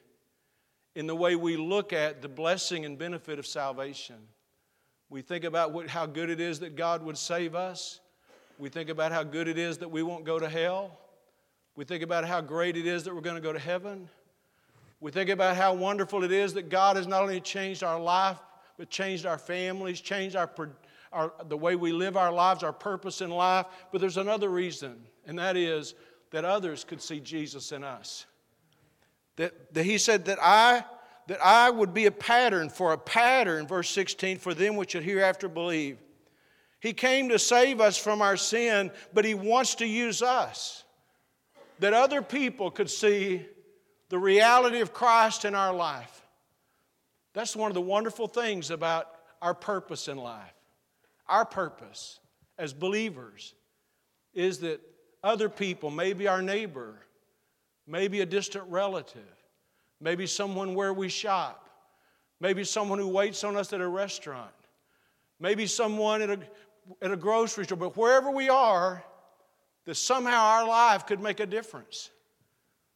in 0.95 1.07
the 1.07 1.15
way 1.15 1.35
we 1.35 1.57
look 1.57 1.93
at 1.93 2.21
the 2.21 2.29
blessing 2.29 2.85
and 2.85 2.97
benefit 2.97 3.37
of 3.37 3.45
salvation. 3.45 4.15
We 5.09 5.21
think 5.21 5.43
about 5.43 5.73
what, 5.73 5.89
how 5.89 6.05
good 6.05 6.29
it 6.29 6.39
is 6.39 6.61
that 6.61 6.75
God 6.75 7.03
would 7.03 7.17
save 7.17 7.53
us. 7.53 7.99
We 8.57 8.69
think 8.69 8.89
about 8.89 9.11
how 9.11 9.23
good 9.23 9.47
it 9.47 9.59
is 9.59 9.77
that 9.79 9.91
we 9.91 10.01
won't 10.01 10.23
go 10.23 10.39
to 10.39 10.49
hell. 10.49 10.97
We 11.75 11.83
think 11.83 12.01
about 12.01 12.25
how 12.25 12.41
great 12.41 12.77
it 12.77 12.87
is 12.87 13.03
that 13.03 13.13
we're 13.13 13.21
going 13.21 13.35
to 13.35 13.41
go 13.41 13.53
to 13.53 13.59
heaven. 13.59 14.09
We 15.05 15.11
think 15.11 15.29
about 15.29 15.55
how 15.55 15.71
wonderful 15.71 16.23
it 16.23 16.31
is 16.31 16.55
that 16.55 16.67
God 16.67 16.95
has 16.95 17.05
not 17.05 17.21
only 17.21 17.39
changed 17.39 17.83
our 17.83 17.99
life, 17.99 18.39
but 18.75 18.89
changed 18.89 19.27
our 19.27 19.37
families, 19.37 20.01
changed 20.01 20.35
our, 20.35 20.49
our, 21.13 21.31
the 21.47 21.55
way 21.55 21.75
we 21.75 21.91
live 21.91 22.17
our 22.17 22.31
lives, 22.31 22.63
our 22.63 22.73
purpose 22.73 23.21
in 23.21 23.29
life. 23.29 23.67
But 23.91 24.01
there's 24.01 24.17
another 24.17 24.49
reason, 24.49 24.95
and 25.27 25.37
that 25.37 25.57
is 25.57 25.93
that 26.31 26.43
others 26.43 26.83
could 26.83 27.03
see 27.03 27.19
Jesus 27.19 27.71
in 27.71 27.83
us. 27.83 28.25
That, 29.35 29.75
that 29.75 29.85
he 29.85 29.99
said 29.99 30.25
that 30.25 30.39
I 30.41 30.83
that 31.27 31.39
I 31.39 31.69
would 31.69 31.93
be 31.93 32.07
a 32.07 32.11
pattern 32.11 32.69
for 32.69 32.91
a 32.91 32.97
pattern, 32.97 33.67
verse 33.67 33.91
16, 33.91 34.39
for 34.39 34.55
them 34.55 34.75
which 34.75 34.93
should 34.93 35.03
hereafter 35.03 35.47
believe. 35.47 35.99
He 36.79 36.93
came 36.93 37.29
to 37.29 37.37
save 37.37 37.79
us 37.79 37.95
from 37.95 38.23
our 38.23 38.37
sin, 38.37 38.89
but 39.13 39.23
He 39.23 39.35
wants 39.35 39.75
to 39.75 39.85
use 39.85 40.23
us. 40.23 40.83
That 41.77 41.93
other 41.93 42.23
people 42.23 42.71
could 42.71 42.89
see 42.89 43.45
the 44.09 44.19
reality 44.19 44.81
of 44.81 44.93
Christ 44.93 45.45
in 45.45 45.55
our 45.55 45.73
life. 45.73 46.21
That's 47.33 47.55
one 47.55 47.69
of 47.69 47.75
the 47.75 47.81
wonderful 47.81 48.27
things 48.27 48.71
about 48.71 49.07
our 49.41 49.53
purpose 49.53 50.07
in 50.07 50.17
life. 50.17 50.53
Our 51.27 51.45
purpose 51.45 52.19
as 52.57 52.73
believers 52.73 53.53
is 54.33 54.59
that 54.59 54.79
other 55.23 55.49
people, 55.49 55.89
maybe 55.89 56.27
our 56.27 56.41
neighbor, 56.41 56.95
maybe 57.87 58.21
a 58.21 58.25
distant 58.25 58.65
relative, 58.69 59.21
maybe 59.99 60.27
someone 60.27 60.75
where 60.75 60.93
we 60.93 61.09
shop, 61.09 61.69
maybe 62.39 62.63
someone 62.63 62.99
who 62.99 63.07
waits 63.07 63.43
on 63.43 63.55
us 63.55 63.73
at 63.73 63.81
a 63.81 63.87
restaurant, 63.87 64.51
maybe 65.39 65.65
someone 65.65 66.21
at 66.21 66.29
a, 66.29 66.39
at 67.01 67.11
a 67.11 67.17
grocery 67.17 67.65
store, 67.65 67.77
but 67.77 67.97
wherever 67.97 68.29
we 68.29 68.49
are, 68.49 69.03
that 69.85 69.95
somehow 69.95 70.41
our 70.41 70.67
life 70.67 71.05
could 71.05 71.19
make 71.19 71.39
a 71.39 71.45
difference. 71.45 72.09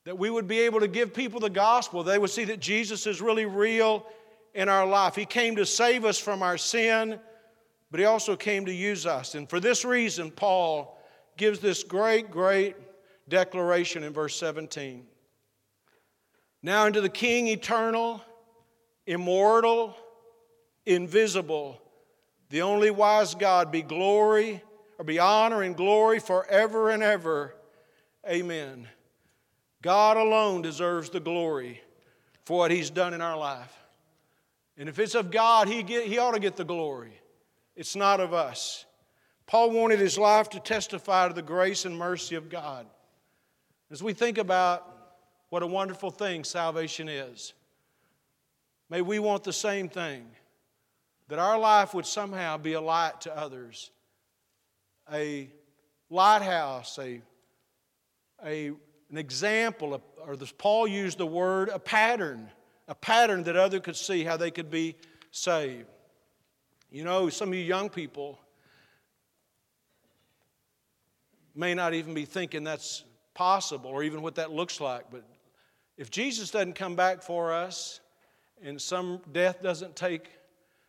That 0.10 0.18
we 0.18 0.32
would 0.32 0.48
be 0.48 0.62
able 0.62 0.80
to 0.80 0.88
give 0.88 1.14
people 1.14 1.40
the 1.40 1.52
gospel. 1.52 2.02
They 2.02 2.18
would 2.18 2.32
see 2.32 2.46
that 2.46 2.60
Jesus 2.60 3.06
is 3.06 3.22
really 3.22 3.46
real 3.46 4.08
in 4.56 4.68
our 4.68 4.84
life. 4.84 5.14
He 5.14 5.24
came 5.24 5.56
to 5.58 5.68
save 5.68 6.04
us 6.04 6.18
from 6.18 6.42
our 6.42 6.58
sin, 6.58 7.20
but 7.92 8.00
He 8.00 8.08
also 8.08 8.36
came 8.36 8.66
to 8.66 8.74
use 8.74 9.06
us. 9.06 9.36
And 9.36 9.48
for 9.48 9.60
this 9.60 9.86
reason, 9.86 10.32
Paul 10.32 11.00
gives 11.38 11.60
this 11.60 11.84
great, 11.84 12.32
great 12.32 12.76
declaration 13.28 14.02
in 14.02 14.12
verse 14.12 14.36
17. 14.38 15.06
Now 16.64 16.86
unto 16.86 17.02
the 17.02 17.10
King 17.10 17.48
eternal, 17.48 18.24
immortal, 19.06 19.96
invisible, 20.88 21.80
the 22.50 22.64
only 22.64 22.90
wise 22.90 23.36
God, 23.36 23.72
be 23.72 23.84
glory 23.84 24.64
or 24.98 25.06
be 25.06 25.20
honor 25.20 25.62
and 25.62 25.78
glory 25.78 26.18
forever 26.18 26.90
and 26.90 27.04
ever. 27.04 27.54
Amen. 28.28 28.88
God 29.82 30.18
alone 30.18 30.62
deserves 30.62 31.10
the 31.10 31.20
glory 31.20 31.82
for 32.46 32.60
what 32.60 32.72
He's 32.72 32.90
done 32.90 33.14
in 33.14 33.22
our 33.22 33.38
life. 33.38 33.74
And 34.78 34.90
if 34.90 35.00
it's 35.00 35.16
of 35.16 35.32
God, 35.32 35.68
He, 35.68 35.84
get, 35.84 36.06
he 36.06 36.18
ought 36.18 36.34
to 36.34 36.40
get 36.40 36.56
the 36.56 36.66
glory. 36.66 37.14
It's 37.76 37.96
not 37.96 38.20
of 38.20 38.34
us. 38.34 38.86
Paul 39.50 39.72
wanted 39.72 40.00
his 40.00 40.18
life 40.18 40.50
to 40.50 40.60
testify 40.60 41.28
to 41.28 41.34
the 41.34 41.42
grace 41.42 41.86
and 41.86 41.98
mercy 41.98 42.36
of 42.36 42.50
God. 42.50 42.86
As 43.90 44.04
we 44.04 44.14
think 44.14 44.38
about 44.38 44.86
what 45.50 45.64
a 45.64 45.68
wonderful 45.68 46.12
thing 46.12 46.44
salvation 46.44 47.10
is. 47.10 47.54
May 48.90 49.02
we 49.02 49.18
want 49.18 49.44
the 49.44 49.54
same 49.54 49.90
thing 49.90 50.28
that 51.30 51.40
our 51.40 51.58
life 51.58 51.94
would 51.94 52.06
somehow 52.06 52.58
be 52.58 52.74
a 52.74 52.82
light 52.82 53.22
to 53.22 53.36
others, 53.36 53.92
a 55.12 55.50
lighthouse, 56.10 57.00
a, 57.00 57.22
a, 58.46 58.72
an 59.10 59.18
example, 59.18 60.02
or 60.26 60.36
this, 60.36 60.52
Paul 60.52 60.88
used 60.88 61.18
the 61.18 61.26
word 61.26 61.70
a 61.70 61.80
pattern, 61.80 62.50
a 62.88 62.96
pattern 62.96 63.44
that 63.44 63.56
others 63.56 63.82
could 63.82 63.96
see 63.96 64.24
how 64.24 64.38
they 64.38 64.52
could 64.52 64.70
be 64.70 64.96
saved. 65.32 65.88
You 66.92 67.04
know, 67.04 67.30
some 67.30 67.50
of 67.50 67.56
you 67.56 67.62
young 67.62 67.90
people 67.90 68.40
may 71.56 71.74
not 71.74 71.94
even 71.94 72.14
be 72.14 72.26
thinking 72.26 72.64
that's 72.64 73.04
possible 73.34 73.90
or 73.90 74.04
even 74.04 74.22
what 74.22 74.36
that 74.36 74.52
looks 74.52 74.80
like, 74.80 75.06
but 75.12 75.24
if 75.98 76.10
Jesus 76.10 76.52
doesn't 76.52 76.74
come 76.74 76.96
back 76.96 77.22
for 77.22 77.52
us 77.52 78.00
and 78.64 78.82
some 78.82 79.22
death 79.32 79.62
doesn't 79.62 79.96
take 79.96 80.30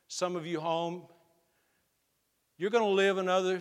some 0.08 0.36
of 0.36 0.46
you 0.46 0.60
home, 0.60 1.02
you're 2.58 2.70
going 2.70 2.84
to 2.84 2.90
live 2.90 3.18
another 3.18 3.60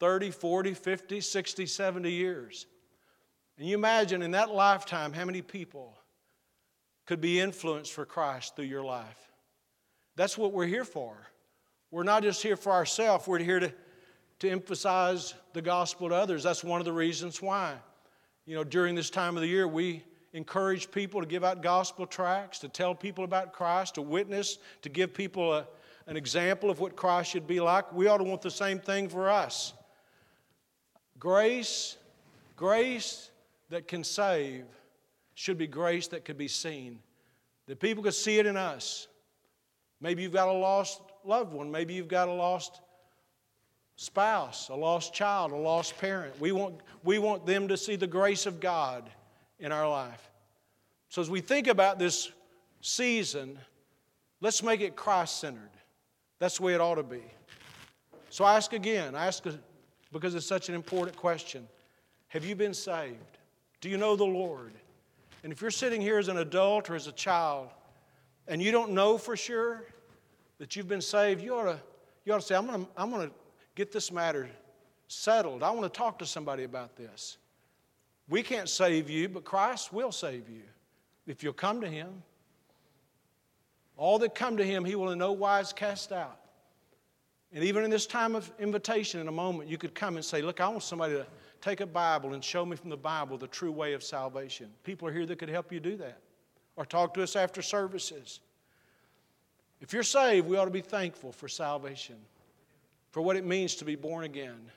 30, 0.00 0.30
40, 0.30 0.74
50, 0.74 1.20
60, 1.20 1.66
70 1.66 2.10
years. 2.10 2.66
And 3.58 3.66
you 3.66 3.74
imagine 3.74 4.22
in 4.22 4.30
that 4.30 4.50
lifetime 4.50 5.12
how 5.12 5.24
many 5.24 5.42
people 5.42 5.98
could 7.06 7.20
be 7.20 7.40
influenced 7.40 7.92
for 7.92 8.04
Christ 8.04 8.54
through 8.54 8.66
your 8.66 8.84
life. 8.84 9.32
That's 10.14 10.38
what 10.38 10.52
we're 10.52 10.66
here 10.66 10.84
for. 10.84 11.16
We're 11.90 12.04
not 12.04 12.22
just 12.22 12.42
here 12.42 12.56
for 12.56 12.72
ourselves, 12.72 13.26
we're 13.26 13.38
here 13.38 13.60
to, 13.60 13.72
to 14.40 14.50
emphasize 14.50 15.34
the 15.54 15.62
gospel 15.62 16.10
to 16.10 16.14
others. 16.14 16.42
That's 16.42 16.62
one 16.62 16.80
of 16.80 16.84
the 16.84 16.92
reasons 16.92 17.42
why. 17.42 17.74
You 18.46 18.54
know, 18.54 18.64
during 18.64 18.94
this 18.94 19.10
time 19.10 19.36
of 19.36 19.40
the 19.40 19.48
year, 19.48 19.66
we 19.66 20.04
encourage 20.34 20.90
people 20.90 21.20
to 21.20 21.26
give 21.26 21.42
out 21.42 21.62
gospel 21.62 22.06
tracts, 22.06 22.58
to 22.60 22.68
tell 22.68 22.94
people 22.94 23.24
about 23.24 23.52
Christ, 23.52 23.94
to 23.94 24.02
witness, 24.02 24.58
to 24.82 24.88
give 24.88 25.14
people 25.14 25.52
a, 25.52 25.66
an 26.06 26.16
example 26.16 26.70
of 26.70 26.78
what 26.78 26.94
Christ 26.94 27.30
should 27.30 27.46
be 27.46 27.58
like. 27.58 27.92
We 27.92 28.06
ought 28.06 28.18
to 28.18 28.24
want 28.24 28.42
the 28.42 28.50
same 28.50 28.78
thing 28.78 29.08
for 29.08 29.30
us. 29.30 29.72
Grace, 31.18 31.96
grace 32.54 33.30
that 33.70 33.88
can 33.88 34.04
save 34.04 34.64
should 35.34 35.58
be 35.58 35.66
grace 35.66 36.08
that 36.08 36.24
could 36.24 36.38
be 36.38 36.48
seen. 36.48 36.98
That 37.66 37.80
people 37.80 38.02
could 38.02 38.14
see 38.14 38.38
it 38.38 38.46
in 38.46 38.56
us. 38.56 39.08
Maybe 40.00 40.22
you've 40.22 40.32
got 40.32 40.48
a 40.48 40.52
lost 40.52 41.00
loved 41.24 41.52
one. 41.52 41.70
Maybe 41.70 41.94
you've 41.94 42.08
got 42.08 42.28
a 42.28 42.32
lost 42.32 42.80
spouse, 43.96 44.68
a 44.68 44.74
lost 44.74 45.12
child, 45.12 45.52
a 45.52 45.56
lost 45.56 45.98
parent. 45.98 46.38
We 46.40 46.52
want, 46.52 46.76
we 47.04 47.18
want 47.18 47.46
them 47.46 47.68
to 47.68 47.76
see 47.76 47.96
the 47.96 48.06
grace 48.06 48.46
of 48.46 48.60
God 48.60 49.10
in 49.58 49.72
our 49.72 49.88
life. 49.88 50.30
So, 51.08 51.20
as 51.20 51.30
we 51.30 51.40
think 51.40 51.66
about 51.66 51.98
this 51.98 52.30
season, 52.80 53.58
let's 54.40 54.62
make 54.62 54.80
it 54.80 54.94
Christ 54.94 55.40
centered. 55.40 55.70
That's 56.38 56.58
the 56.58 56.64
way 56.64 56.74
it 56.74 56.80
ought 56.80 56.96
to 56.96 57.02
be. 57.02 57.22
So, 58.30 58.44
I 58.44 58.56
ask 58.56 58.72
again, 58.72 59.14
I 59.14 59.26
ask 59.26 59.44
because 60.12 60.34
it's 60.34 60.46
such 60.46 60.68
an 60.68 60.74
important 60.74 61.16
question 61.16 61.66
Have 62.28 62.44
you 62.44 62.54
been 62.54 62.74
saved? 62.74 63.37
Do 63.80 63.88
you 63.88 63.96
know 63.96 64.16
the 64.16 64.24
Lord? 64.24 64.72
And 65.42 65.52
if 65.52 65.60
you're 65.60 65.70
sitting 65.70 66.00
here 66.00 66.18
as 66.18 66.28
an 66.28 66.38
adult 66.38 66.90
or 66.90 66.96
as 66.96 67.06
a 67.06 67.12
child 67.12 67.68
and 68.46 68.62
you 68.62 68.72
don't 68.72 68.92
know 68.92 69.18
for 69.18 69.36
sure 69.36 69.84
that 70.58 70.74
you've 70.74 70.88
been 70.88 71.00
saved, 71.00 71.42
you 71.42 71.54
ought 71.54 71.64
to, 71.64 71.80
you 72.24 72.32
ought 72.32 72.40
to 72.40 72.46
say, 72.46 72.56
I'm 72.56 72.66
going 72.66 72.84
to 72.84 72.90
I'm 72.96 73.10
going 73.10 73.28
to 73.28 73.34
get 73.74 73.92
this 73.92 74.10
matter 74.10 74.48
settled. 75.06 75.62
I 75.62 75.70
want 75.70 75.92
to 75.92 75.96
talk 75.96 76.18
to 76.18 76.26
somebody 76.26 76.64
about 76.64 76.96
this. 76.96 77.38
We 78.28 78.42
can't 78.42 78.68
save 78.68 79.08
you, 79.08 79.28
but 79.28 79.44
Christ 79.44 79.92
will 79.92 80.12
save 80.12 80.48
you 80.48 80.62
if 81.26 81.42
you'll 81.42 81.52
come 81.52 81.80
to 81.80 81.88
Him. 81.88 82.22
All 83.96 84.18
that 84.18 84.34
come 84.34 84.56
to 84.58 84.64
Him, 84.64 84.84
He 84.84 84.94
will 84.94 85.10
in 85.10 85.18
no 85.18 85.32
wise 85.32 85.72
cast 85.72 86.12
out. 86.12 86.38
And 87.52 87.64
even 87.64 87.84
in 87.84 87.90
this 87.90 88.06
time 88.06 88.34
of 88.34 88.50
invitation, 88.58 89.20
in 89.20 89.28
a 89.28 89.32
moment, 89.32 89.70
you 89.70 89.78
could 89.78 89.94
come 89.94 90.16
and 90.16 90.24
say, 90.24 90.42
Look, 90.42 90.60
I 90.60 90.68
want 90.68 90.82
somebody 90.82 91.14
to 91.14 91.26
take 91.60 91.80
a 91.80 91.86
Bible 91.86 92.34
and 92.34 92.42
show 92.42 92.64
me 92.64 92.76
from 92.76 92.90
the 92.90 92.96
Bible 92.96 93.38
the 93.38 93.46
true 93.46 93.72
way 93.72 93.92
of 93.92 94.02
salvation. 94.02 94.70
People 94.84 95.08
are 95.08 95.12
here 95.12 95.26
that 95.26 95.38
could 95.38 95.48
help 95.48 95.72
you 95.72 95.80
do 95.80 95.96
that. 95.96 96.20
Or 96.76 96.86
talk 96.86 97.14
to 97.14 97.22
us 97.22 97.36
after 97.36 97.62
services. 97.62 98.40
If 99.80 99.92
you're 99.92 100.02
saved, 100.02 100.46
we 100.46 100.56
ought 100.56 100.66
to 100.66 100.70
be 100.70 100.80
thankful 100.80 101.32
for 101.32 101.48
salvation, 101.48 102.16
for 103.10 103.20
what 103.20 103.36
it 103.36 103.44
means 103.44 103.76
to 103.76 103.84
be 103.84 103.96
born 103.96 104.24
again. 104.24 104.70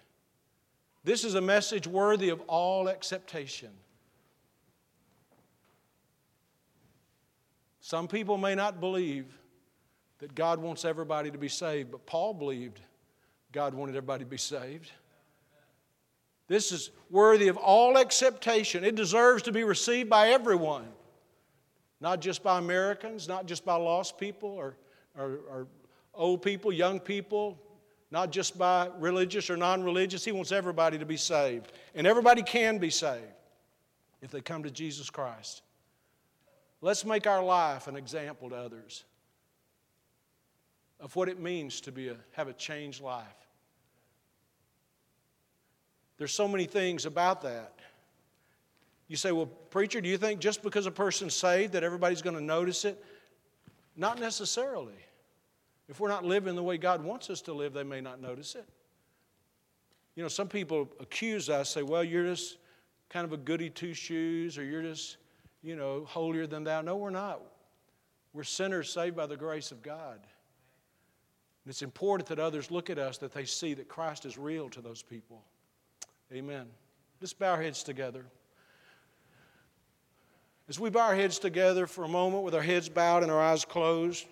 This 1.04 1.24
is 1.24 1.36
a 1.36 1.42
message 1.42 1.88
worthy 1.88 2.30
of 2.30 2.42
all 2.42 2.90
acceptation. 2.90 3.72
Some 7.82 8.08
people 8.08 8.38
may 8.38 8.54
not 8.54 8.80
believe 8.80 9.26
that 10.20 10.36
God 10.36 10.60
wants 10.60 10.86
everybody 10.86 11.32
to 11.32 11.38
be 11.38 11.50
saved, 11.50 11.92
but 11.92 12.06
Paul 12.06 12.36
believed 12.36 12.80
God 13.52 13.74
wanted 13.74 13.96
everybody 13.96 14.24
to 14.24 14.30
be 14.30 14.38
saved. 14.38 14.92
This 16.52 16.74
is 16.74 16.90
worthy 17.10 17.48
of 17.48 17.56
all 17.56 17.98
acceptation. 17.98 18.84
It 18.84 18.96
deserves 18.96 19.44
to 19.44 19.54
be 19.54 19.64
received 19.64 20.10
by 20.10 20.32
everyone, 20.32 20.86
not 22.02 22.20
just 22.20 22.44
by 22.44 22.58
Americans, 22.58 23.30
not 23.30 23.46
just 23.46 23.64
by 23.64 23.76
lost 23.76 24.18
people 24.18 24.50
or, 24.50 24.76
or, 25.18 25.40
or 25.50 25.68
old 26.14 26.42
people, 26.42 26.74
young 26.74 27.00
people, 27.00 27.58
not 28.12 28.34
just 28.34 28.58
by 28.58 28.90
religious 29.00 29.50
or 29.50 29.56
non 29.56 29.82
religious. 29.82 30.26
He 30.26 30.34
wants 30.34 30.52
everybody 30.52 30.98
to 30.98 31.06
be 31.06 31.16
saved. 31.16 31.72
And 31.96 32.06
everybody 32.06 32.44
can 32.44 32.80
be 32.80 32.90
saved 32.90 33.24
if 34.22 34.30
they 34.30 34.42
come 34.42 34.64
to 34.64 34.72
Jesus 34.72 35.10
Christ. 35.10 35.62
Let's 36.82 37.06
make 37.06 37.28
our 37.28 37.42
life 37.42 37.88
an 37.88 37.96
example 37.96 38.50
to 38.50 38.58
others 38.58 39.06
of 41.00 41.16
what 41.16 41.30
it 41.30 41.40
means 41.40 41.80
to 41.80 41.94
be 41.94 42.10
a, 42.10 42.18
have 42.34 42.50
a 42.50 42.54
changed 42.54 43.00
life. 43.00 43.41
There's 46.22 46.32
so 46.32 46.48
many 46.48 46.66
things 46.66 47.08
about 47.08 47.42
that. 47.42 47.74
You 49.08 49.16
say, 49.16 49.32
well, 49.32 49.48
preacher, 49.48 50.02
do 50.02 50.08
you 50.08 50.20
think 50.20 50.40
just 50.40 50.62
because 50.62 50.86
a 50.86 50.92
person's 50.92 51.34
saved 51.34 51.74
that 51.74 51.84
everybody's 51.84 52.22
going 52.22 52.36
to 52.36 52.44
notice 52.44 52.86
it? 52.86 53.04
Not 53.98 54.20
necessarily. 54.20 54.94
If 55.90 56.00
we're 56.00 56.10
not 56.10 56.24
living 56.24 56.54
the 56.54 56.62
way 56.62 56.78
God 56.78 57.04
wants 57.04 57.32
us 57.32 57.42
to 57.42 57.54
live, 57.54 57.74
they 57.74 57.82
may 57.82 58.02
not 58.02 58.22
notice 58.22 58.54
it. 58.54 58.70
You 60.14 60.22
know, 60.22 60.30
some 60.30 60.48
people 60.48 60.88
accuse 61.00 61.50
us, 61.50 61.72
say, 61.72 61.82
well, 61.82 62.04
you're 62.04 62.26
just 62.26 62.58
kind 63.10 63.26
of 63.26 63.34
a 63.34 63.38
goody 63.38 63.72
two 63.72 63.96
shoes, 63.96 64.60
or 64.60 64.64
you're 64.64 64.84
just, 64.84 65.18
you 65.64 65.76
know, 65.76 66.06
holier 66.06 66.46
than 66.46 66.64
thou. 66.64 66.82
No, 66.82 66.98
we're 66.98 67.10
not. 67.10 67.42
We're 68.32 68.44
sinners 68.44 68.94
saved 68.94 69.16
by 69.16 69.26
the 69.26 69.38
grace 69.38 69.72
of 69.72 69.82
God. 69.82 70.20
And 71.64 71.72
it's 71.72 71.82
important 71.82 72.30
that 72.30 72.38
others 72.38 72.70
look 72.70 72.92
at 72.92 73.00
us 73.00 73.18
that 73.18 73.34
they 73.34 73.46
see 73.46 73.74
that 73.74 73.88
Christ 73.88 74.28
is 74.28 74.38
real 74.38 74.70
to 74.70 74.82
those 74.82 75.02
people. 75.02 75.42
Amen. 76.34 76.68
Let's 77.20 77.34
bow 77.34 77.52
our 77.52 77.62
heads 77.62 77.84
together. 77.84 78.26
As 80.70 80.80
we 80.80 80.90
bow 80.90 81.08
our 81.08 81.16
heads 81.16 81.40
together 81.40 81.88
for 81.88 82.06
a 82.06 82.08
moment 82.08 82.44
with 82.44 82.56
our 82.56 82.62
heads 82.62 82.88
bowed 82.88 83.24
and 83.24 83.32
our 83.32 83.42
eyes 83.42 83.66
closed, 83.66 84.26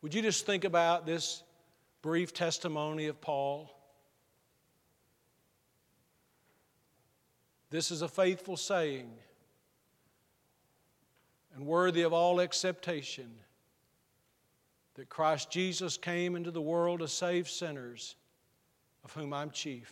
would 0.00 0.14
you 0.14 0.22
just 0.22 0.46
think 0.46 0.62
about 0.62 1.04
this 1.04 1.42
brief 2.00 2.32
testimony 2.32 3.06
of 3.06 3.20
Paul? 3.20 3.74
This 7.70 7.90
is 7.90 8.02
a 8.02 8.08
faithful 8.08 8.56
saying 8.56 9.10
and 11.56 11.66
worthy 11.66 12.02
of 12.02 12.12
all 12.12 12.40
acceptation 12.40 13.30
that 14.94 15.08
Christ 15.08 15.50
Jesus 15.50 15.96
came 15.96 16.36
into 16.36 16.52
the 16.52 16.62
world 16.62 17.00
to 17.00 17.08
save 17.08 17.48
sinners, 17.48 18.14
of 19.08 19.14
whom 19.14 19.32
I'm 19.32 19.50
chief. 19.50 19.90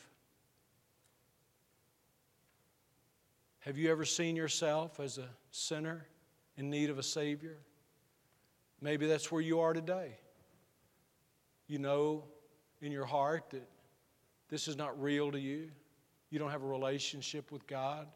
Have 3.60 3.78
you 3.78 3.90
ever 3.90 4.04
seen 4.04 4.36
yourself 4.36 5.00
as 5.00 5.16
a 5.16 5.26
sinner 5.50 6.06
in 6.58 6.68
need 6.68 6.90
of 6.90 6.98
a 6.98 7.02
Savior? 7.02 7.56
Maybe 8.82 9.06
that's 9.06 9.32
where 9.32 9.40
you 9.40 9.60
are 9.60 9.72
today. 9.72 10.18
You 11.66 11.78
know 11.78 12.24
in 12.82 12.92
your 12.92 13.06
heart 13.06 13.48
that 13.50 13.66
this 14.50 14.68
is 14.68 14.76
not 14.76 15.00
real 15.00 15.32
to 15.32 15.40
you. 15.40 15.70
You 16.28 16.38
don't 16.38 16.50
have 16.50 16.62
a 16.62 16.66
relationship 16.66 17.50
with 17.50 17.66
God. 17.66 18.06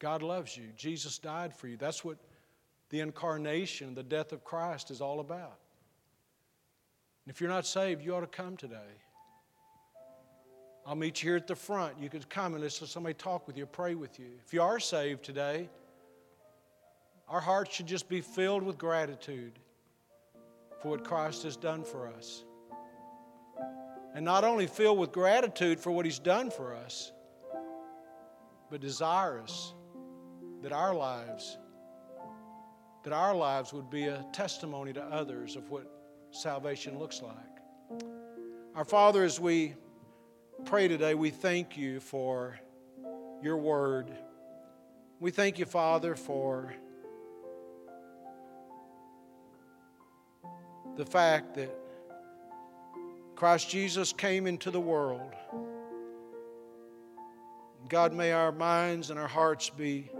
God 0.00 0.24
loves 0.24 0.56
you. 0.56 0.64
Jesus 0.76 1.18
died 1.18 1.54
for 1.54 1.68
you. 1.68 1.76
That's 1.76 2.04
what 2.04 2.18
the 2.90 2.98
incarnation, 2.98 3.94
the 3.94 4.02
death 4.02 4.32
of 4.32 4.42
Christ 4.42 4.90
is 4.90 5.00
all 5.00 5.20
about. 5.20 5.60
And 7.24 7.34
if 7.34 7.40
you're 7.40 7.50
not 7.50 7.66
saved, 7.66 8.04
you 8.04 8.14
ought 8.14 8.20
to 8.20 8.26
come 8.26 8.56
today. 8.56 8.76
I'll 10.86 10.94
meet 10.94 11.22
you 11.22 11.30
here 11.30 11.36
at 11.36 11.46
the 11.46 11.54
front. 11.54 11.98
You 11.98 12.10
can 12.10 12.22
come 12.24 12.52
and 12.52 12.62
listen 12.62 12.86
to 12.86 12.92
somebody 12.92 13.14
talk 13.14 13.46
with 13.46 13.56
you, 13.56 13.64
pray 13.64 13.94
with 13.94 14.18
you. 14.18 14.26
If 14.44 14.52
you 14.52 14.60
are 14.60 14.78
saved 14.78 15.24
today, 15.24 15.70
our 17.28 17.40
hearts 17.40 17.74
should 17.74 17.86
just 17.86 18.08
be 18.08 18.20
filled 18.20 18.62
with 18.62 18.76
gratitude 18.76 19.58
for 20.82 20.88
what 20.88 21.04
Christ 21.04 21.44
has 21.44 21.56
done 21.56 21.84
for 21.84 22.06
us. 22.06 22.44
And 24.14 24.24
not 24.24 24.44
only 24.44 24.66
filled 24.66 24.98
with 24.98 25.10
gratitude 25.10 25.80
for 25.80 25.90
what 25.90 26.04
He's 26.04 26.18
done 26.18 26.50
for 26.50 26.74
us, 26.74 27.12
but 28.70 28.82
desirous 28.82 29.72
that 30.62 30.72
our 30.72 30.94
lives 30.94 31.58
that 33.04 33.12
our 33.12 33.34
lives 33.34 33.72
would 33.72 33.90
be 33.90 34.04
a 34.04 34.24
testimony 34.32 34.92
to 34.94 35.02
others 35.04 35.56
of 35.56 35.70
what 35.70 35.93
salvation 36.34 36.98
looks 36.98 37.22
like. 37.22 38.02
Our 38.74 38.84
Father, 38.84 39.22
as 39.22 39.38
we 39.38 39.74
pray 40.64 40.88
today, 40.88 41.14
we 41.14 41.30
thank 41.30 41.76
you 41.76 42.00
for 42.00 42.58
your 43.40 43.56
word. 43.56 44.10
We 45.20 45.30
thank 45.30 45.58
you, 45.60 45.64
Father, 45.64 46.16
for 46.16 46.74
the 50.96 51.06
fact 51.06 51.54
that 51.54 51.74
Christ 53.36 53.70
Jesus 53.70 54.12
came 54.12 54.46
into 54.46 54.70
the 54.70 54.80
world. 54.80 55.32
God, 57.88 58.12
may 58.12 58.32
our 58.32 58.50
minds 58.50 59.10
and 59.10 59.20
our 59.20 59.28
hearts 59.28 59.70
be 59.70 60.10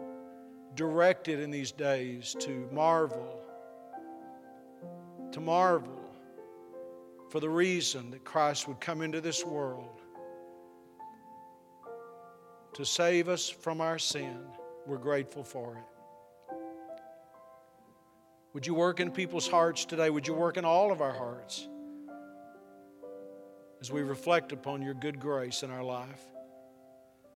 directed 0.77 1.41
in 1.41 1.51
these 1.51 1.73
days 1.73 2.37
to 2.41 2.69
marvel, 2.73 3.41
to 5.33 5.41
marvel 5.41 6.04
for 7.35 7.41
the 7.41 7.51
reason 7.51 8.13
that 8.13 8.25
Christ 8.25 8.69
would 8.69 8.81
come 8.81 9.03
into 9.03 9.21
this 9.21 9.45
world 9.45 10.01
to 12.75 12.85
save 12.85 13.29
us 13.29 13.49
from 13.49 13.81
our 13.81 13.99
sin. 13.99 14.39
We're 14.87 14.99
grateful 14.99 15.43
for 15.43 15.75
it. 15.75 16.57
Would 18.53 18.69
you 18.69 18.75
work 18.75 19.01
in 19.01 19.11
people's 19.11 19.49
hearts 19.49 19.85
today? 19.85 20.11
Would 20.11 20.29
you 20.29 20.35
work 20.35 20.59
in 20.59 20.65
all 20.65 20.93
of 20.93 21.01
our 21.01 21.13
hearts 21.13 21.67
as 23.81 23.91
we 23.91 24.03
reflect 24.03 24.53
upon 24.53 24.81
your 24.81 24.95
good 24.95 25.19
grace 25.19 25.65
in 25.65 25.73
our 25.73 25.83
life? 25.83 26.23